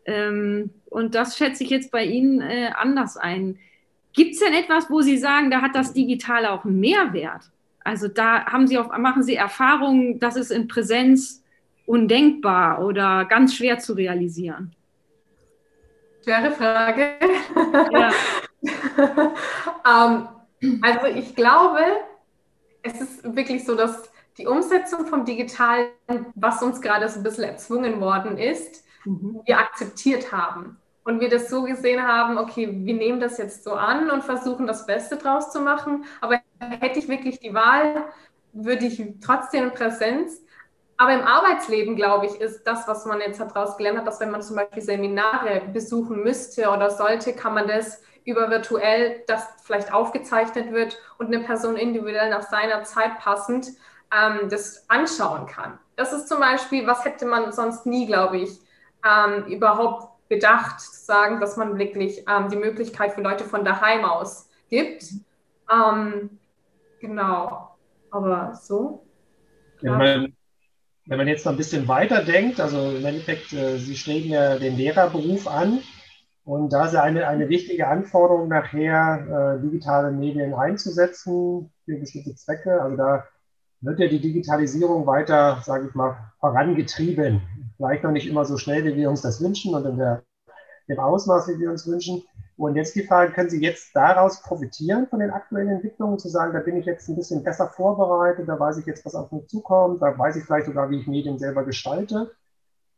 Ähm, 0.06 0.72
und 0.86 1.16
das 1.16 1.38
schätze 1.38 1.64
ich 1.64 1.70
jetzt 1.70 1.92
bei 1.92 2.04
Ihnen 2.06 2.42
äh, 2.42 2.72
anders 2.76 3.16
ein. 3.16 3.60
Gibt 4.14 4.34
es 4.34 4.40
denn 4.40 4.54
etwas, 4.54 4.90
wo 4.90 5.02
Sie 5.02 5.18
sagen, 5.18 5.52
da 5.52 5.62
hat 5.62 5.76
das 5.76 5.94
Digitale 5.94 6.52
auch 6.52 6.66
einen 6.66 6.80
Mehrwert? 6.80 7.44
Also 7.84 8.08
da 8.08 8.46
haben 8.46 8.68
Sie 8.68 8.78
auf, 8.78 8.90
machen 8.98 9.24
Sie 9.24 9.36
Erfahrungen, 9.36 10.20
das 10.20 10.36
ist 10.36 10.52
in 10.52 10.68
Präsenz 10.68 11.44
undenkbar 11.90 12.86
oder 12.86 13.26
ganz 13.26 13.56
schwer 13.56 13.80
zu 13.80 13.94
realisieren? 13.94 14.76
Schwere 16.24 16.52
Frage. 16.52 17.14
Ja. 17.92 18.12
ähm, 19.88 20.28
also 20.84 21.06
ich 21.08 21.36
glaube, 21.36 21.80
es 22.84 23.02
ist 23.02 23.36
wirklich 23.36 23.66
so, 23.66 23.76
dass 23.76 24.12
die 24.38 24.46
Umsetzung 24.46 25.08
vom 25.08 25.26
Digitalen, 25.26 25.88
was 26.36 26.62
uns 26.62 26.80
gerade 26.80 27.10
so 27.10 27.20
ein 27.20 27.24
bisschen 27.24 27.46
erzwungen 27.46 28.00
worden 28.00 28.38
ist, 28.38 28.86
mhm. 29.06 29.42
wir 29.46 29.58
akzeptiert 29.58 30.32
haben. 30.32 30.78
Und 31.04 31.22
wir 31.22 31.30
das 31.30 31.50
so 31.50 31.64
gesehen 31.64 32.04
haben, 32.06 32.38
okay, 32.38 32.70
wir 32.72 32.94
nehmen 32.94 33.20
das 33.20 33.40
jetzt 33.40 33.64
so 33.64 33.74
an 33.74 34.12
und 34.12 34.24
versuchen 34.24 34.68
das 34.68 34.86
Beste 34.86 35.18
draus 35.18 35.52
zu 35.52 35.60
machen. 35.60 36.06
Aber 36.22 36.40
hätte 36.60 37.00
ich 37.00 37.08
wirklich 37.08 37.40
die 37.40 37.56
Wahl, 37.56 38.06
würde 38.54 38.86
ich 38.86 39.02
trotzdem 39.22 39.66
in 39.66 39.72
Präsenz. 39.72 40.40
Aber 41.00 41.14
im 41.14 41.22
Arbeitsleben, 41.22 41.96
glaube 41.96 42.26
ich, 42.26 42.42
ist 42.42 42.68
das, 42.68 42.86
was 42.86 43.06
man 43.06 43.22
jetzt 43.22 43.40
daraus 43.40 43.78
gelernt 43.78 44.00
hat, 44.00 44.06
dass 44.06 44.20
wenn 44.20 44.32
man 44.32 44.42
zum 44.42 44.58
Beispiel 44.58 44.82
Seminare 44.84 45.62
besuchen 45.72 46.24
müsste 46.24 46.70
oder 46.70 46.90
sollte, 46.90 47.34
kann 47.34 47.54
man 47.54 47.70
das 47.70 48.04
über 48.26 48.50
virtuell, 48.50 49.24
das 49.26 49.48
vielleicht 49.64 49.94
aufgezeichnet 49.94 50.74
wird 50.74 50.98
und 51.18 51.28
eine 51.28 51.40
Person 51.40 51.78
individuell 51.78 52.30
nach 52.30 52.42
seiner 52.42 52.84
Zeit 52.84 53.18
passend 53.20 53.70
ähm, 54.14 54.50
das 54.50 54.90
anschauen 54.90 55.46
kann. 55.46 55.80
Das 55.96 56.12
ist 56.12 56.28
zum 56.28 56.42
Beispiel, 56.42 56.86
was 56.86 57.06
hätte 57.06 57.26
man 57.26 57.54
sonst 57.54 57.86
nie, 57.86 58.06
glaube 58.06 58.40
ich, 58.40 58.60
ähm, 59.08 59.46
überhaupt 59.46 60.28
bedacht, 60.28 60.82
zu 60.82 61.06
sagen, 61.06 61.40
dass 61.40 61.56
man 61.56 61.80
wirklich 61.80 62.26
ähm, 62.28 62.50
die 62.50 62.58
Möglichkeit 62.58 63.14
für 63.14 63.22
Leute 63.22 63.46
von 63.46 63.64
daheim 63.64 64.04
aus 64.04 64.50
gibt. 64.70 65.06
Ähm, 65.72 66.38
genau, 67.00 67.70
aber 68.12 68.54
so. 68.54 69.06
Wenn 69.82 69.98
man, 69.98 70.36
wenn 71.10 71.18
man 71.18 71.28
jetzt 71.28 71.44
noch 71.44 71.54
ein 71.54 71.58
bisschen 71.58 71.88
weiter 71.88 72.24
denkt, 72.24 72.60
also 72.60 72.92
im 72.92 73.04
Endeffekt, 73.04 73.52
äh, 73.52 73.80
Sie 73.80 73.98
streben 73.98 74.30
ja 74.30 74.60
den 74.60 74.78
Lehrerberuf 74.78 75.48
an 75.48 75.80
und 76.44 76.72
da 76.72 76.86
ist 76.86 76.94
ja 76.94 77.02
eine, 77.02 77.28
eine 77.28 77.50
wichtige 77.50 77.88
Anforderung 77.88 78.48
nachher, 78.48 79.58
äh, 79.58 79.62
digitale 79.62 80.12
Medien 80.12 80.54
einzusetzen 80.54 81.72
für 81.84 81.98
bestimmte 81.98 82.36
Zwecke. 82.36 82.80
Also 82.80 82.96
da 82.96 83.26
wird 83.82 84.00
ja 84.00 84.08
die 84.08 84.22
Digitalisierung 84.22 85.08
weiter, 85.08 85.62
sage 85.66 85.88
ich 85.88 85.96
mal, 85.96 86.16
vorangetrieben. 86.40 87.42
Vielleicht 87.78 88.04
noch 88.04 88.12
nicht 88.12 88.28
immer 88.28 88.46
so 88.46 88.58
schnell, 88.58 88.86
wie 88.86 88.96
wir 88.96 89.10
uns 89.10 89.22
das 89.22 89.42
wünschen 89.42 89.74
und 89.74 89.86
in 89.88 89.98
der, 89.98 90.22
dem 90.88 91.00
Ausmaß, 91.00 91.48
wie 91.48 91.60
wir 91.60 91.72
uns 91.72 91.88
wünschen. 91.88 92.22
Und 92.60 92.76
jetzt 92.76 92.94
die 92.94 93.08
Frage, 93.08 93.32
können 93.32 93.50
Sie 93.50 93.62
jetzt 93.62 93.96
daraus 93.96 94.42
profitieren 94.42 95.08
von 95.08 95.20
den 95.20 95.32
aktuellen 95.32 95.70
Entwicklungen, 95.70 96.20
zu 96.20 96.28
sagen, 96.28 96.52
da 96.52 96.60
bin 96.60 96.76
ich 96.76 96.86
jetzt 96.86 97.08
ein 97.08 97.16
bisschen 97.16 97.42
besser 97.42 97.70
vorbereitet, 97.70 98.50
da 98.50 98.60
weiß 98.60 98.80
ich 98.80 98.86
jetzt, 98.86 99.06
was 99.06 99.16
auf 99.16 99.32
mich 99.32 99.48
zukommt, 99.48 100.02
da 100.02 100.18
weiß 100.18 100.36
ich 100.36 100.44
vielleicht 100.44 100.66
sogar, 100.66 100.90
wie 100.90 101.00
ich 101.00 101.08
Medien 101.08 101.40
selber 101.40 101.64
gestalte. 101.64 102.36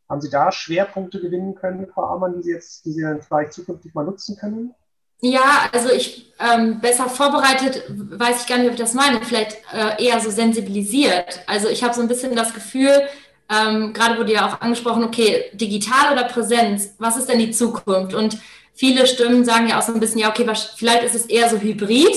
Haben 0.10 0.20
Sie 0.20 0.32
da 0.32 0.52
Schwerpunkte 0.52 1.22
gewinnen 1.22 1.54
können, 1.54 1.86
Frau 1.94 2.06
Ammann, 2.06 2.38
die 2.38 2.42
Sie 2.42 2.52
jetzt, 2.52 2.86
die 2.86 2.92
Sie 2.92 3.04
dann 3.04 3.22
vielleicht 3.22 3.54
zukünftig 3.54 3.94
mal 3.94 4.04
nutzen 4.04 4.36
können? 4.36 4.74
Ja, 5.20 5.70
also 5.72 5.92
ich 5.92 6.34
ähm, 6.40 6.82
besser 6.82 7.08
vorbereitet, 7.08 7.84
weiß 7.88 8.42
ich 8.42 8.48
gar 8.48 8.58
nicht, 8.58 8.66
ob 8.66 8.74
ich 8.74 8.80
das 8.80 8.96
meine, 8.96 9.22
vielleicht 9.22 9.62
äh, 9.72 10.04
eher 10.04 10.20
so 10.20 10.32
sensibilisiert. 10.32 11.44
Also 11.46 11.68
ich 11.70 11.84
habe 11.84 11.94
so 11.94 12.02
ein 12.02 12.08
bisschen 12.08 12.36
das 12.36 12.56
Gefühl, 12.56 13.04
ähm, 13.48 13.94
gerade 13.94 14.18
wurde 14.18 14.34
ja 14.34 14.48
auch 14.48 14.60
angesprochen, 14.60 15.04
okay, 15.04 15.52
digital 15.54 16.14
oder 16.14 16.24
Präsenz, 16.24 16.96
was 16.98 17.18
ist 17.18 17.30
denn 17.30 17.38
die 17.38 17.52
Zukunft? 17.52 18.16
Und 18.16 18.40
viele 18.74 19.08
Stimmen 19.08 19.46
sagen 19.46 19.68
ja 19.68 19.80
auch 19.80 19.84
so 19.84 19.94
ein 19.94 20.00
bisschen, 20.00 20.20
ja, 20.20 20.30
okay, 20.30 20.48
vielleicht 20.76 21.04
ist 21.04 21.16
es 21.16 21.26
eher 21.26 21.50
so 21.50 21.58
hybrid, 21.58 22.16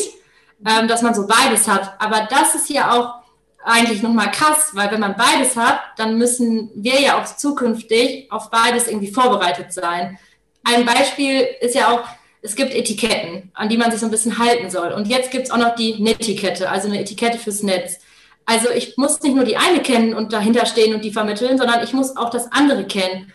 ähm, 0.66 0.88
dass 0.88 1.02
man 1.02 1.14
so 1.14 1.26
beides 1.26 1.68
hat. 1.68 1.94
Aber 1.98 2.26
das 2.30 2.54
ist 2.54 2.70
ja 2.70 2.92
auch 2.92 3.24
eigentlich 3.64 4.02
nochmal 4.02 4.30
krass, 4.30 4.70
weil 4.72 4.90
wenn 4.90 5.00
man 5.00 5.16
beides 5.16 5.56
hat, 5.56 5.80
dann 5.96 6.18
müssen 6.18 6.70
wir 6.74 7.00
ja 7.00 7.20
auch 7.20 7.24
zukünftig 7.24 8.30
auf 8.30 8.50
beides 8.50 8.88
irgendwie 8.88 9.10
vorbereitet 9.10 9.72
sein. 9.72 10.18
Ein 10.64 10.84
Beispiel 10.84 11.46
ist 11.60 11.74
ja 11.74 11.90
auch, 11.90 12.04
es 12.42 12.54
gibt 12.56 12.74
Etiketten, 12.74 13.50
an 13.54 13.68
die 13.70 13.78
man 13.78 13.90
sich 13.90 14.00
so 14.00 14.06
ein 14.06 14.10
bisschen 14.10 14.38
halten 14.38 14.70
soll. 14.70 14.92
Und 14.92 15.08
jetzt 15.08 15.30
gibt 15.30 15.46
es 15.46 15.50
auch 15.50 15.56
noch 15.56 15.74
die 15.74 16.02
Netiquette, 16.02 16.68
also 16.68 16.88
eine 16.88 17.00
Etikette 17.00 17.38
fürs 17.38 17.62
Netz. 17.62 18.00
Also 18.44 18.70
ich 18.70 18.98
muss 18.98 19.22
nicht 19.22 19.34
nur 19.34 19.44
die 19.44 19.56
eine 19.56 19.80
kennen 19.80 20.14
und 20.14 20.34
dahinter 20.34 20.66
stehen 20.66 20.94
und 20.94 21.02
die 21.02 21.12
vermitteln, 21.12 21.56
sondern 21.56 21.82
ich 21.82 21.94
muss 21.94 22.16
auch 22.16 22.28
das 22.28 22.52
andere 22.52 22.86
kennen. 22.86 23.32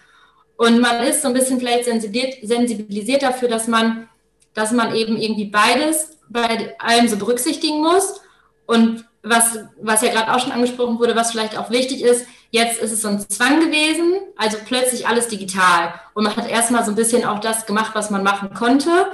Und 0.59 0.81
man 0.81 1.01
ist 1.03 1.21
so 1.21 1.29
ein 1.29 1.33
bisschen 1.33 1.57
vielleicht 1.57 1.85
sensibilisiert 1.85 3.23
dafür, 3.23 3.47
dass 3.47 3.67
man, 3.67 4.09
dass 4.53 4.73
man 4.73 4.93
eben 4.93 5.15
irgendwie 5.15 5.45
beides 5.45 6.17
bei 6.27 6.75
allem 6.79 7.07
so 7.07 7.15
berücksichtigen 7.15 7.77
muss. 7.79 8.19
Und 8.65 9.05
was, 9.23 9.59
was 9.81 10.01
ja 10.01 10.11
gerade 10.11 10.33
auch 10.33 10.39
schon 10.41 10.51
angesprochen 10.51 10.99
wurde, 10.99 11.15
was 11.15 11.31
vielleicht 11.31 11.57
auch 11.57 11.69
wichtig 11.69 12.03
ist, 12.03 12.25
jetzt 12.51 12.81
ist 12.81 12.91
es 12.91 13.01
so 13.01 13.07
ein 13.07 13.21
Zwang 13.29 13.61
gewesen, 13.61 14.15
also 14.35 14.57
plötzlich 14.65 15.07
alles 15.07 15.29
digital. 15.29 15.93
Und 16.13 16.25
man 16.25 16.35
hat 16.35 16.49
erstmal 16.49 16.83
so 16.83 16.91
ein 16.91 16.95
bisschen 16.95 17.23
auch 17.23 17.39
das 17.39 17.65
gemacht, 17.65 17.91
was 17.93 18.09
man 18.09 18.23
machen 18.23 18.53
konnte. 18.53 19.07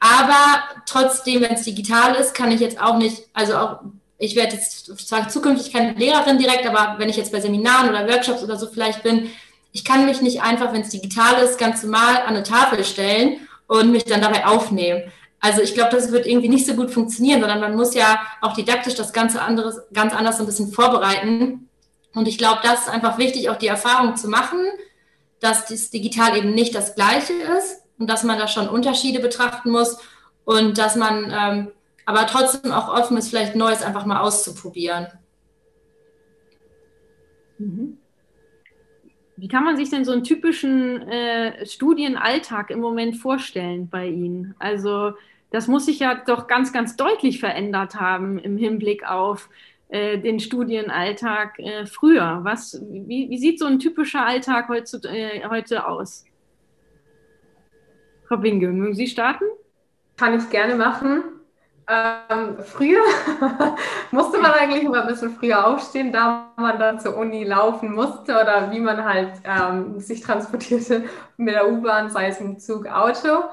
Aber 0.00 0.64
trotzdem, 0.84 1.40
wenn 1.40 1.54
es 1.54 1.62
digital 1.62 2.14
ist, 2.14 2.34
kann 2.34 2.52
ich 2.52 2.60
jetzt 2.60 2.78
auch 2.78 2.98
nicht, 2.98 3.22
also 3.32 3.56
auch, 3.56 3.78
ich 4.18 4.36
werde 4.36 4.56
jetzt 4.56 4.94
zwar 5.08 5.30
zukünftig 5.30 5.72
keine 5.72 5.94
Lehrerin 5.94 6.36
direkt, 6.36 6.66
aber 6.66 6.98
wenn 6.98 7.08
ich 7.08 7.16
jetzt 7.16 7.32
bei 7.32 7.40
Seminaren 7.40 7.88
oder 7.88 8.06
Workshops 8.06 8.42
oder 8.42 8.58
so 8.58 8.66
vielleicht 8.66 9.02
bin, 9.02 9.30
ich 9.74 9.84
kann 9.84 10.06
mich 10.06 10.22
nicht 10.22 10.40
einfach, 10.40 10.72
wenn 10.72 10.82
es 10.82 10.90
digital 10.90 11.42
ist, 11.42 11.58
ganz 11.58 11.82
normal 11.82 12.18
an 12.18 12.28
eine 12.28 12.44
Tafel 12.44 12.84
stellen 12.84 13.40
und 13.66 13.90
mich 13.90 14.04
dann 14.04 14.22
dabei 14.22 14.46
aufnehmen. 14.46 15.02
Also 15.40 15.62
ich 15.62 15.74
glaube, 15.74 15.90
das 15.90 16.12
wird 16.12 16.26
irgendwie 16.26 16.48
nicht 16.48 16.64
so 16.64 16.74
gut 16.74 16.92
funktionieren, 16.92 17.40
sondern 17.40 17.58
man 17.58 17.74
muss 17.74 17.92
ja 17.92 18.20
auch 18.40 18.54
didaktisch 18.54 18.94
das 18.94 19.12
Ganze 19.12 19.42
anderes, 19.42 19.80
ganz 19.92 20.14
anders 20.14 20.38
ein 20.38 20.46
bisschen 20.46 20.70
vorbereiten. 20.70 21.68
Und 22.14 22.28
ich 22.28 22.38
glaube, 22.38 22.60
das 22.62 22.82
ist 22.82 22.88
einfach 22.88 23.18
wichtig, 23.18 23.50
auch 23.50 23.56
die 23.56 23.66
Erfahrung 23.66 24.14
zu 24.14 24.28
machen, 24.28 24.60
dass 25.40 25.66
das 25.66 25.90
digital 25.90 26.36
eben 26.36 26.54
nicht 26.54 26.72
das 26.76 26.94
Gleiche 26.94 27.32
ist 27.58 27.82
und 27.98 28.08
dass 28.08 28.22
man 28.22 28.38
da 28.38 28.46
schon 28.46 28.68
Unterschiede 28.68 29.18
betrachten 29.18 29.72
muss 29.72 29.98
und 30.44 30.78
dass 30.78 30.94
man 30.94 31.32
ähm, 31.36 31.72
aber 32.06 32.28
trotzdem 32.28 32.70
auch 32.70 32.88
offen 32.88 33.16
ist, 33.16 33.28
vielleicht 33.28 33.56
Neues 33.56 33.82
einfach 33.82 34.06
mal 34.06 34.20
auszuprobieren. 34.20 35.08
Mhm. 37.58 37.98
Wie 39.36 39.48
kann 39.48 39.64
man 39.64 39.76
sich 39.76 39.90
denn 39.90 40.04
so 40.04 40.12
einen 40.12 40.22
typischen 40.22 41.02
äh, 41.08 41.66
Studienalltag 41.66 42.70
im 42.70 42.80
Moment 42.80 43.16
vorstellen 43.16 43.88
bei 43.88 44.08
Ihnen? 44.08 44.54
Also 44.58 45.14
das 45.50 45.68
muss 45.68 45.86
sich 45.86 45.98
ja 45.98 46.14
doch 46.14 46.46
ganz, 46.46 46.72
ganz 46.72 46.96
deutlich 46.96 47.40
verändert 47.40 47.96
haben 47.96 48.38
im 48.38 48.56
Hinblick 48.56 49.08
auf 49.08 49.48
äh, 49.88 50.18
den 50.18 50.40
Studienalltag 50.40 51.58
äh, 51.58 51.86
früher. 51.86 52.40
Was, 52.42 52.80
wie, 52.90 53.28
wie, 53.28 53.38
sieht 53.38 53.58
so 53.58 53.66
ein 53.66 53.78
typischer 53.78 54.24
Alltag 54.24 54.68
heute, 54.68 55.00
äh, 55.08 55.48
heute 55.48 55.86
aus? 55.86 56.24
Frau 58.26 58.42
Winge, 58.42 58.68
mögen 58.68 58.94
Sie 58.94 59.06
starten? 59.06 59.44
Kann 60.16 60.38
ich 60.38 60.48
gerne 60.50 60.76
machen. 60.76 61.22
Ähm, 61.86 62.56
früher 62.64 63.02
musste 64.10 64.38
man 64.38 64.52
eigentlich 64.52 64.84
immer 64.84 65.02
ein 65.02 65.08
bisschen 65.08 65.34
früher 65.36 65.66
aufstehen, 65.66 66.12
da 66.12 66.52
man 66.56 66.78
dann 66.78 66.98
zur 66.98 67.16
Uni 67.16 67.44
laufen 67.44 67.92
musste 67.92 68.32
oder 68.32 68.70
wie 68.70 68.80
man 68.80 69.04
halt 69.04 69.32
ähm, 69.44 70.00
sich 70.00 70.22
transportierte 70.22 71.04
mit 71.36 71.54
der 71.54 71.70
U-Bahn, 71.70 72.10
sei 72.10 72.28
es 72.28 72.40
im 72.40 72.58
Zug, 72.58 72.86
Auto. 72.86 73.44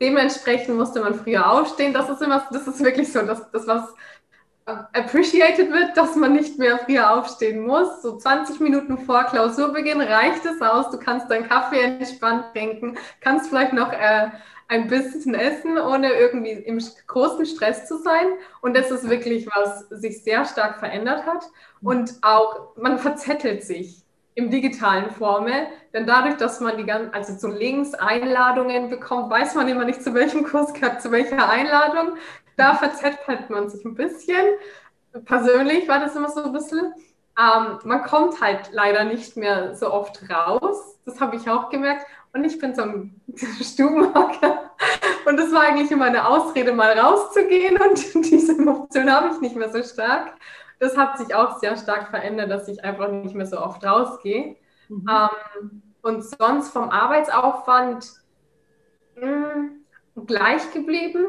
Dementsprechend 0.00 0.76
musste 0.76 1.00
man 1.00 1.14
früher 1.14 1.50
aufstehen. 1.50 1.92
Das 1.94 2.08
ist 2.08 2.22
immer, 2.22 2.46
das 2.50 2.66
ist 2.66 2.84
wirklich 2.84 3.12
so, 3.12 3.22
dass 3.22 3.50
das 3.50 3.66
was 3.66 3.94
appreciated 4.92 5.72
wird, 5.72 5.96
dass 5.96 6.14
man 6.14 6.34
nicht 6.34 6.58
mehr 6.58 6.78
früher 6.78 7.10
aufstehen 7.10 7.66
muss. 7.66 8.02
So 8.02 8.18
20 8.18 8.60
Minuten 8.60 8.98
vor 8.98 9.24
Klausurbeginn 9.24 10.00
reicht 10.00 10.44
es 10.44 10.60
aus. 10.60 10.90
Du 10.90 10.98
kannst 10.98 11.30
deinen 11.30 11.48
Kaffee 11.48 11.80
entspannt 11.80 12.44
trinken, 12.52 12.98
kannst 13.20 13.48
vielleicht 13.48 13.72
noch 13.72 13.92
äh, 13.92 14.28
ein 14.68 14.86
bisschen 14.86 15.34
essen, 15.34 15.78
ohne 15.78 16.12
irgendwie 16.12 16.50
im 16.50 16.78
großen 17.06 17.46
Stress 17.46 17.86
zu 17.88 17.98
sein. 17.98 18.26
Und 18.60 18.76
das 18.76 18.90
ist 18.90 19.08
wirklich, 19.08 19.46
was 19.46 19.88
sich 19.88 20.22
sehr 20.22 20.44
stark 20.44 20.78
verändert 20.78 21.24
hat. 21.26 21.44
Und 21.80 22.14
auch, 22.22 22.76
man 22.76 22.98
verzettelt 22.98 23.64
sich 23.64 24.04
im 24.34 24.50
digitalen 24.50 25.10
Forme, 25.10 25.66
denn 25.92 26.06
dadurch, 26.06 26.36
dass 26.36 26.60
man 26.60 26.76
die 26.76 26.84
ganzen, 26.84 27.12
also 27.12 27.34
so 27.34 27.48
links 27.48 27.94
Einladungen 27.94 28.88
bekommt, 28.88 29.30
weiß 29.30 29.56
man 29.56 29.66
immer 29.66 29.84
nicht, 29.84 30.02
zu 30.02 30.14
welchem 30.14 30.44
Kurs 30.44 30.72
gehört, 30.74 31.02
zu 31.02 31.10
welcher 31.10 31.48
Einladung. 31.48 32.16
Da 32.56 32.74
verzettelt 32.74 33.50
man 33.50 33.68
sich 33.68 33.84
ein 33.84 33.94
bisschen. 33.94 34.46
Persönlich 35.24 35.88
war 35.88 35.98
das 35.98 36.14
immer 36.14 36.28
so 36.28 36.44
ein 36.44 36.52
bisschen. 36.52 36.92
Ähm, 37.38 37.78
man 37.84 38.02
kommt 38.02 38.40
halt 38.40 38.70
leider 38.72 39.04
nicht 39.04 39.36
mehr 39.36 39.74
so 39.74 39.92
oft 39.92 40.28
raus. 40.28 40.98
Das 41.04 41.20
habe 41.20 41.36
ich 41.36 41.48
auch 41.48 41.70
gemerkt. 41.70 42.06
Und 42.38 42.44
ich 42.44 42.58
bin 42.58 42.72
so 42.72 42.82
ein 42.82 43.20
Stubenhocker. 43.60 44.70
Und 45.26 45.36
das 45.38 45.52
war 45.52 45.62
eigentlich 45.62 45.90
immer 45.90 46.04
eine 46.04 46.26
Ausrede, 46.26 46.72
mal 46.72 46.96
rauszugehen. 46.96 47.76
Und 47.80 48.14
diese 48.30 48.52
Emotion 48.52 49.10
habe 49.10 49.30
ich 49.34 49.40
nicht 49.40 49.56
mehr 49.56 49.70
so 49.70 49.82
stark. 49.82 50.34
Das 50.78 50.96
hat 50.96 51.18
sich 51.18 51.34
auch 51.34 51.58
sehr 51.58 51.76
stark 51.76 52.10
verändert, 52.10 52.48
dass 52.48 52.68
ich 52.68 52.84
einfach 52.84 53.10
nicht 53.10 53.34
mehr 53.34 53.46
so 53.46 53.58
oft 53.58 53.84
rausgehe. 53.84 54.54
Mhm. 54.88 55.06
Ähm, 55.10 55.82
und 56.02 56.22
sonst 56.22 56.70
vom 56.70 56.90
Arbeitsaufwand 56.90 58.08
mh, 59.16 59.26
hm, 59.26 59.84
gleich 60.26 60.72
geblieben. 60.72 61.26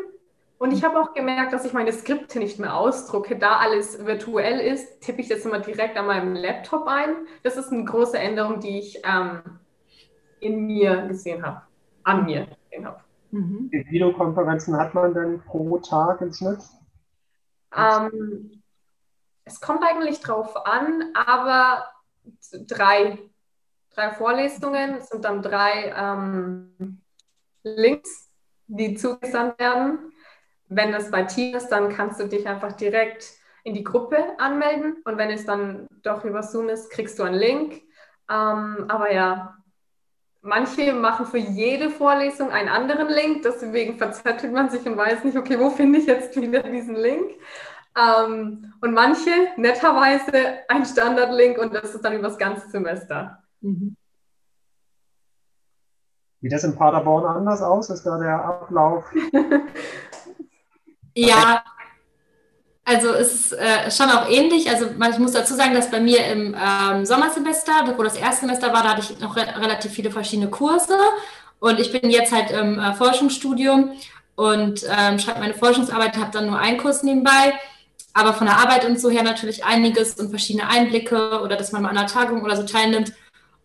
Und 0.60 0.74
ich 0.74 0.84
habe 0.84 1.00
auch 1.02 1.16
gemerkt, 1.16 1.54
dass 1.54 1.66
ich 1.66 1.74
meine 1.74 1.92
Skripte 1.92 2.38
nicht 2.38 2.60
mehr 2.60 2.76
ausdrucke. 2.76 3.36
Da 3.36 3.58
alles 3.58 4.06
virtuell 4.06 4.60
ist, 4.60 5.02
tippe 5.02 5.22
ich 5.22 5.28
das 5.28 5.44
immer 5.44 5.60
direkt 5.60 5.98
an 5.98 6.06
meinem 6.06 6.36
Laptop 6.36 6.86
ein. 6.86 7.16
Das 7.42 7.58
ist 7.58 7.72
eine 7.72 7.84
große 7.84 8.20
Änderung, 8.20 8.60
die 8.60 8.78
ich 8.78 9.02
ähm, 9.04 9.42
in 10.42 10.66
mir 10.66 11.08
gesehen 11.08 11.46
habe, 11.46 11.62
an 12.04 12.26
mir 12.26 12.48
gesehen 12.48 12.86
habe. 12.86 13.02
Mhm. 13.32 13.68
Wie 13.72 13.84
viele 13.84 13.92
Videokonferenzen 13.92 14.76
hat 14.78 14.94
man 14.94 15.14
denn 15.14 15.42
pro 15.42 15.78
Tag 15.78 16.22
im 16.22 16.34
Schnitt? 16.34 16.60
Ähm, 17.76 18.64
es 19.44 19.62
kommt 19.62 19.84
eigentlich 19.84 20.20
drauf 20.22 20.66
an, 20.66 21.14
aber 21.14 21.86
drei, 22.68 23.20
drei 23.94 24.12
Vorlesungen, 24.12 24.96
es 24.96 25.10
sind 25.10 25.26
dann 25.26 25.42
drei 25.42 25.94
ähm, 25.96 27.02
Links, 27.64 28.30
die 28.68 28.96
zugesandt 28.96 29.60
werden. 29.60 30.12
Wenn 30.68 30.94
es 30.94 31.10
bei 31.10 31.24
Team 31.24 31.56
ist, 31.56 31.70
dann 31.70 31.90
kannst 31.90 32.20
du 32.20 32.28
dich 32.28 32.48
einfach 32.48 32.74
direkt 32.74 33.34
in 33.64 33.74
die 33.74 33.84
Gruppe 33.84 34.40
anmelden 34.40 34.98
und 35.04 35.18
wenn 35.18 35.30
es 35.30 35.46
dann 35.46 35.88
doch 36.04 36.24
über 36.24 36.44
Zoom 36.44 36.70
ist, 36.70 36.92
kriegst 36.92 37.20
du 37.20 37.24
einen 37.24 37.36
Link. 37.36 37.82
Ähm, 38.30 38.86
aber 38.88 39.12
ja, 39.12 39.58
Manche 40.42 40.94
machen 40.94 41.26
für 41.26 41.38
jede 41.38 41.90
Vorlesung 41.90 42.50
einen 42.52 42.70
anderen 42.70 43.10
Link, 43.10 43.44
deswegen 43.44 43.98
verzettelt 43.98 44.54
man 44.54 44.70
sich 44.70 44.86
und 44.86 44.96
weiß 44.96 45.26
nicht, 45.26 45.38
okay, 45.38 45.60
wo 45.60 45.70
finde 45.70 46.00
ich 46.00 46.06
jetzt 46.06 46.40
wieder 46.40 46.64
diesen 46.64 46.96
Link? 46.96 47.32
Ähm, 47.98 48.74
und 48.80 48.94
manche 48.94 49.32
netterweise 49.58 50.60
ein 50.70 50.86
Standardlink 50.86 51.58
und 51.58 51.74
das 51.74 51.94
ist 51.94 52.06
dann 52.06 52.14
über 52.14 52.30
das 52.30 52.38
ganze 52.38 52.70
Semester. 52.70 53.44
Mhm. 53.60 53.98
Sieht 56.42 56.54
das 56.54 56.64
in 56.64 56.76
Paderborn 56.76 57.26
anders 57.26 57.62
aus? 57.62 57.90
Ist 57.90 58.06
da 58.06 58.18
der 58.18 58.46
Ablauf? 58.46 59.04
ja, 61.16 61.64
also 62.90 63.14
es 63.14 63.34
ist 63.36 63.54
äh, 63.54 63.92
schon 63.92 64.10
auch 64.10 64.28
ähnlich. 64.28 64.68
Also 64.68 64.88
ich 64.88 65.20
muss 65.20 65.34
dazu 65.34 65.54
sagen, 65.54 65.76
dass 65.76 65.92
bei 65.92 66.00
mir 66.00 66.26
im 66.26 66.56
ähm, 66.56 67.06
Sommersemester, 67.06 67.72
wo 67.96 68.02
das 68.02 68.16
erste 68.16 68.48
Semester 68.48 68.74
war, 68.74 68.82
da 68.82 68.90
hatte 68.90 69.02
ich 69.02 69.20
noch 69.20 69.36
re 69.36 69.46
relativ 69.58 69.92
viele 69.92 70.10
verschiedene 70.10 70.50
Kurse. 70.50 70.98
Und 71.60 71.80
ich 71.80 71.92
bin 71.92 72.10
jetzt 72.10 72.32
halt 72.32 72.50
im 72.50 72.80
äh, 72.80 72.96
Forschungsstudium 72.96 73.92
und 74.36 74.84
ähm, 74.90 75.20
schreibe 75.20 75.40
meine 75.40 75.54
Forschungsarbeit, 75.54 76.18
habe 76.18 76.32
dann 76.32 76.48
nur 76.48 76.58
einen 76.58 76.80
Kurs 76.80 77.04
nebenbei. 77.04 77.54
Aber 78.16 78.34
von 78.34 78.48
der 78.48 78.58
Arbeit 78.58 78.86
und 78.86 79.00
so 79.00 79.12
her 79.12 79.22
natürlich 79.22 79.64
einiges 79.64 80.16
und 80.16 80.32
verschiedene 80.32 80.68
Einblicke 80.68 81.42
oder 81.42 81.58
dass 81.58 81.72
man 81.72 81.84
mal 81.84 81.90
an 81.90 81.98
einer 81.98 82.08
Tagung 82.08 82.42
oder 82.44 82.56
so 82.56 82.64
teilnimmt. 82.64 83.14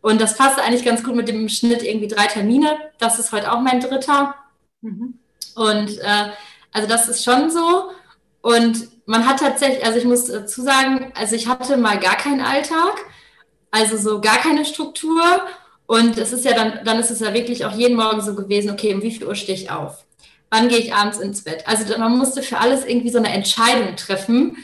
Und 0.02 0.20
das 0.20 0.36
passt 0.36 0.60
eigentlich 0.60 0.84
ganz 0.84 1.02
gut 1.02 1.16
mit 1.16 1.28
dem 1.28 1.48
Schnitt 1.48 1.82
irgendwie 1.82 2.08
drei 2.08 2.26
Termine. 2.26 2.76
Das 2.98 3.18
ist 3.18 3.32
heute 3.32 3.50
auch 3.50 3.60
mein 3.60 3.80
dritter. 3.80 4.34
Mhm. 4.82 5.18
Und 5.54 5.98
äh, 5.98 6.28
also 6.72 6.86
das 6.86 7.08
ist 7.08 7.24
schon 7.24 7.50
so. 7.50 7.90
Und 8.44 8.88
man 9.06 9.26
hat 9.26 9.40
tatsächlich, 9.40 9.86
also 9.86 9.98
ich 9.98 10.04
muss 10.04 10.26
dazu 10.26 10.60
sagen, 10.60 11.10
also 11.14 11.34
ich 11.34 11.48
hatte 11.48 11.78
mal 11.78 11.98
gar 11.98 12.18
keinen 12.18 12.42
Alltag, 12.42 12.92
also 13.70 13.96
so 13.96 14.20
gar 14.20 14.36
keine 14.36 14.66
Struktur. 14.66 15.22
Und 15.86 16.18
es 16.18 16.30
ist 16.34 16.44
ja 16.44 16.52
dann, 16.52 16.84
dann 16.84 16.98
ist 16.98 17.10
es 17.10 17.20
ja 17.20 17.32
wirklich 17.32 17.64
auch 17.64 17.72
jeden 17.72 17.96
Morgen 17.96 18.20
so 18.20 18.34
gewesen, 18.34 18.70
okay, 18.70 18.92
um 18.92 19.00
wie 19.00 19.12
viel 19.12 19.26
Uhr 19.26 19.34
stehe 19.34 19.56
ich 19.56 19.70
auf? 19.70 20.04
Wann 20.50 20.68
gehe 20.68 20.76
ich 20.76 20.92
abends 20.92 21.20
ins 21.20 21.42
Bett? 21.42 21.66
Also 21.66 21.96
man 21.96 22.18
musste 22.18 22.42
für 22.42 22.58
alles 22.58 22.84
irgendwie 22.84 23.08
so 23.08 23.16
eine 23.16 23.32
Entscheidung 23.32 23.96
treffen. 23.96 24.58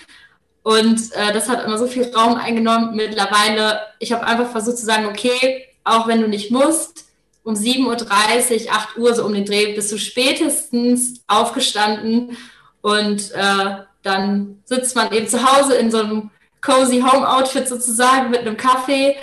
Und 0.62 1.00
äh, 1.14 1.32
das 1.32 1.48
hat 1.48 1.64
immer 1.64 1.78
so 1.78 1.86
viel 1.86 2.04
Raum 2.14 2.34
eingenommen. 2.34 2.94
Mittlerweile, 2.94 3.80
ich 3.98 4.12
habe 4.12 4.26
einfach 4.26 4.50
versucht 4.50 4.76
zu 4.76 4.84
sagen, 4.84 5.06
okay, 5.06 5.64
auch 5.84 6.06
wenn 6.06 6.20
du 6.20 6.28
nicht 6.28 6.50
musst, 6.50 7.06
um 7.44 7.54
7.30 7.54 8.66
Uhr, 8.66 8.72
8 8.72 8.98
Uhr, 8.98 9.14
so 9.14 9.24
um 9.24 9.32
den 9.32 9.46
Dreh, 9.46 9.74
bist 9.74 9.90
du 9.90 9.96
spätestens 9.96 11.22
aufgestanden 11.26 12.36
und 12.82 13.32
äh, 13.32 13.76
dann 14.02 14.62
sitzt 14.64 14.96
man 14.96 15.12
eben 15.12 15.28
zu 15.28 15.42
Hause 15.44 15.74
in 15.74 15.90
so 15.90 15.98
einem 15.98 16.30
cozy 16.60 17.00
Home 17.00 17.28
Outfit 17.28 17.68
sozusagen 17.68 18.30
mit 18.30 18.40
einem 18.40 18.56
Kaffee 18.56 19.16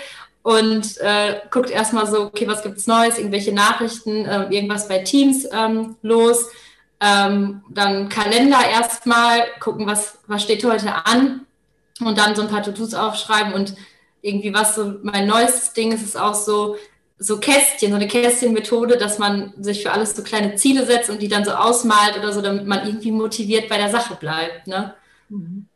und 0.43 0.98
äh, 1.02 1.41
guckt 1.52 1.70
erstmal 1.70 2.08
so, 2.08 2.24
okay, 2.24 2.48
was 2.48 2.63
gibt 2.63 2.78
es 2.78 2.88
Neues, 2.88 3.17
irgendwelche 3.17 3.54
Nachrichten, 3.54 4.26
äh, 4.26 4.48
irgendwas 4.50 4.88
bei 4.88 5.00
Teams 5.00 5.46
ähm, 5.52 5.96
los. 6.02 6.46
Ähm, 7.00 7.63
dann 7.70 8.10
Kalender 8.10 8.60
erstmal, 8.67 9.43
gucken, 9.60 9.86
was, 9.86 10.20
was 10.28 10.41
steht 10.41 10.63
heute 10.63 11.06
an 11.06 11.46
und 12.00 12.17
dann 12.17 12.36
so 12.36 12.43
ein 12.43 12.48
paar 12.48 12.63
To-Dos 12.63 12.93
aufschreiben 12.93 13.54
und 13.54 13.76
irgendwie 14.22 14.54
was 14.54 14.76
so 14.76 14.96
mein 15.04 15.28
neuestes 15.28 15.74
Ding 15.74 15.91
ist, 15.91 16.02
ist 16.02 16.17
auch 16.17 16.34
so, 16.34 16.78
so 17.19 17.39
Kästchen, 17.39 17.89
so 17.89 17.95
eine 17.95 18.08
Kästchenmethode, 18.08 18.97
dass 18.97 19.17
man 19.17 19.53
sich 19.58 19.84
für 19.84 19.91
alles 19.91 20.15
so 20.15 20.23
kleine 20.23 20.56
Ziele 20.56 20.86
setzt 20.86 21.10
und 21.10 21.21
die 21.21 21.27
dann 21.27 21.45
so 21.45 21.51
ausmalt 21.51 22.17
oder 22.17 22.32
so, 22.32 22.41
damit 22.41 22.67
man 22.67 22.86
irgendwie 22.86 23.12
motiviert 23.12 23.69
bei 23.69 23.77
der 23.77 23.89
Sache 23.89 24.15
bleibt. 24.15 24.67
Ne? 24.67 24.93
Mhm. 25.30 25.67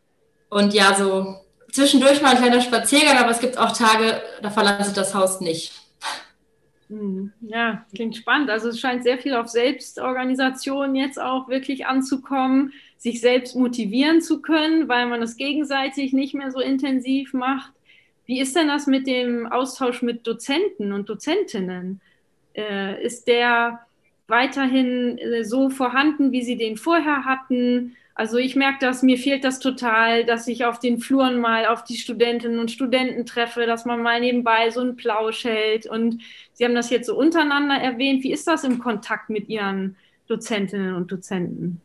Und 0.49 0.73
ja, 0.73 0.93
so 0.93 1.37
zwischendurch 1.71 2.21
mal 2.21 2.31
ein 2.31 2.37
kleiner 2.37 2.61
Spaziergang, 2.61 3.17
aber 3.17 3.31
es 3.31 3.39
gibt 3.39 3.57
auch 3.57 3.75
Tage, 3.75 4.21
da 4.41 4.51
verlasse 4.51 4.89
ich 4.89 4.95
das 4.95 5.15
Haus 5.15 5.41
nicht. 5.41 5.71
Hm, 6.89 7.31
ja, 7.41 7.85
klingt 7.95 8.17
spannend. 8.17 8.49
Also 8.49 8.67
es 8.67 8.79
scheint 8.79 9.03
sehr 9.03 9.17
viel 9.17 9.33
auf 9.33 9.47
Selbstorganisation 9.47 10.93
jetzt 10.95 11.19
auch 11.19 11.47
wirklich 11.47 11.85
anzukommen, 11.85 12.73
sich 12.97 13.21
selbst 13.21 13.55
motivieren 13.55 14.21
zu 14.21 14.41
können, 14.41 14.89
weil 14.89 15.07
man 15.07 15.23
es 15.23 15.37
gegenseitig 15.37 16.11
nicht 16.11 16.35
mehr 16.35 16.51
so 16.51 16.59
intensiv 16.59 17.33
macht. 17.33 17.71
Wie 18.31 18.39
ist 18.39 18.55
denn 18.55 18.69
das 18.69 18.87
mit 18.87 19.07
dem 19.07 19.45
Austausch 19.45 20.01
mit 20.01 20.25
Dozenten 20.25 20.93
und 20.93 21.09
Dozentinnen? 21.09 21.99
Äh, 22.55 23.03
ist 23.03 23.27
der 23.27 23.81
weiterhin 24.29 25.17
äh, 25.17 25.43
so 25.43 25.69
vorhanden, 25.69 26.31
wie 26.31 26.41
Sie 26.41 26.55
den 26.55 26.77
vorher 26.77 27.25
hatten? 27.25 27.97
Also 28.15 28.37
ich 28.37 28.55
merke 28.55 28.77
das, 28.79 29.03
mir 29.03 29.17
fehlt 29.17 29.43
das 29.43 29.59
total, 29.59 30.23
dass 30.23 30.47
ich 30.47 30.63
auf 30.63 30.79
den 30.79 30.99
Fluren 30.99 31.41
mal 31.41 31.65
auf 31.65 31.83
die 31.83 31.97
Studentinnen 31.97 32.57
und 32.57 32.71
Studenten 32.71 33.25
treffe, 33.25 33.65
dass 33.65 33.83
man 33.83 34.01
mal 34.01 34.21
nebenbei 34.21 34.69
so 34.69 34.79
einen 34.79 34.95
Plausch 34.95 35.43
hält. 35.43 35.85
Und 35.85 36.21
Sie 36.53 36.63
haben 36.63 36.73
das 36.73 36.89
jetzt 36.89 37.07
so 37.07 37.17
untereinander 37.17 37.75
erwähnt. 37.75 38.23
Wie 38.23 38.31
ist 38.31 38.47
das 38.47 38.63
im 38.63 38.79
Kontakt 38.79 39.29
mit 39.29 39.49
Ihren 39.49 39.97
Dozentinnen 40.27 40.95
und 40.95 41.11
Dozenten? 41.11 41.81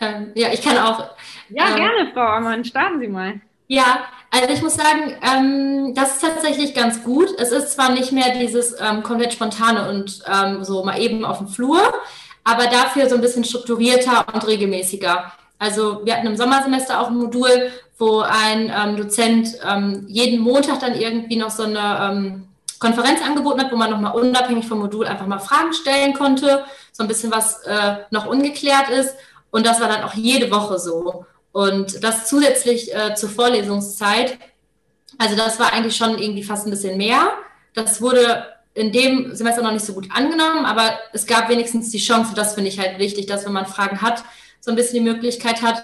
Ähm, 0.00 0.32
ja, 0.34 0.48
ich 0.52 0.62
kann 0.62 0.78
auch. 0.78 1.10
Ja, 1.48 1.70
ähm, 1.70 1.76
gerne, 1.76 2.10
Frau 2.12 2.20
Ammann. 2.20 2.64
Starten 2.64 3.00
Sie 3.00 3.08
mal. 3.08 3.40
Ja, 3.66 4.04
also 4.30 4.48
ich 4.52 4.62
muss 4.62 4.74
sagen, 4.74 5.16
ähm, 5.22 5.94
das 5.94 6.14
ist 6.14 6.22
tatsächlich 6.22 6.74
ganz 6.74 7.02
gut. 7.02 7.28
Es 7.38 7.52
ist 7.52 7.72
zwar 7.72 7.90
nicht 7.90 8.12
mehr 8.12 8.34
dieses 8.38 8.74
ähm, 8.80 9.02
komplett 9.02 9.32
spontane 9.32 9.88
und 9.90 10.22
ähm, 10.26 10.64
so 10.64 10.84
mal 10.84 11.00
eben 11.00 11.24
auf 11.24 11.38
dem 11.38 11.48
Flur, 11.48 11.80
aber 12.44 12.66
dafür 12.66 13.08
so 13.08 13.14
ein 13.14 13.20
bisschen 13.20 13.44
strukturierter 13.44 14.26
und 14.32 14.46
regelmäßiger. 14.46 15.32
Also 15.58 16.02
wir 16.04 16.16
hatten 16.16 16.26
im 16.26 16.36
Sommersemester 16.36 17.00
auch 17.00 17.08
ein 17.08 17.16
Modul, 17.16 17.70
wo 17.98 18.20
ein 18.20 18.72
ähm, 18.74 18.96
Dozent 18.96 19.48
jeden 20.06 20.40
Montag 20.40 20.78
dann 20.78 20.94
irgendwie 20.94 21.36
noch 21.36 21.50
so 21.50 21.64
eine 21.64 22.46
Konferenz 22.78 23.20
angeboten 23.22 23.60
hat, 23.60 23.72
wo 23.72 23.76
man 23.76 23.90
nochmal 23.90 24.14
unabhängig 24.14 24.66
vom 24.66 24.78
Modul 24.78 25.06
einfach 25.06 25.26
mal 25.26 25.40
Fragen 25.40 25.72
stellen 25.72 26.14
konnte, 26.14 26.64
so 26.92 27.02
ein 27.02 27.08
bisschen 27.08 27.32
was 27.32 27.62
äh, 27.64 27.96
noch 28.10 28.26
ungeklärt 28.26 28.88
ist. 28.88 29.16
Und 29.50 29.66
das 29.66 29.80
war 29.80 29.88
dann 29.88 30.02
auch 30.02 30.14
jede 30.14 30.50
Woche 30.50 30.78
so. 30.78 31.24
Und 31.52 32.04
das 32.04 32.28
zusätzlich 32.28 32.94
äh, 32.94 33.14
zur 33.14 33.30
Vorlesungszeit. 33.30 34.38
Also 35.16 35.36
das 35.36 35.58
war 35.58 35.72
eigentlich 35.72 35.96
schon 35.96 36.18
irgendwie 36.18 36.42
fast 36.42 36.66
ein 36.66 36.70
bisschen 36.70 36.96
mehr. 36.96 37.32
Das 37.74 38.00
wurde 38.00 38.44
in 38.74 38.92
dem 38.92 39.34
Semester 39.34 39.62
noch 39.62 39.72
nicht 39.72 39.84
so 39.84 39.92
gut 39.92 40.08
angenommen, 40.12 40.64
aber 40.64 40.98
es 41.12 41.26
gab 41.26 41.48
wenigstens 41.48 41.90
die 41.90 41.98
Chance, 41.98 42.32
das 42.34 42.54
finde 42.54 42.68
ich 42.68 42.78
halt 42.78 42.98
wichtig, 42.98 43.26
dass 43.26 43.44
wenn 43.44 43.52
man 43.52 43.66
Fragen 43.66 44.00
hat, 44.00 44.22
so 44.60 44.70
ein 44.70 44.76
bisschen 44.76 45.02
die 45.04 45.10
Möglichkeit 45.10 45.62
hat. 45.62 45.82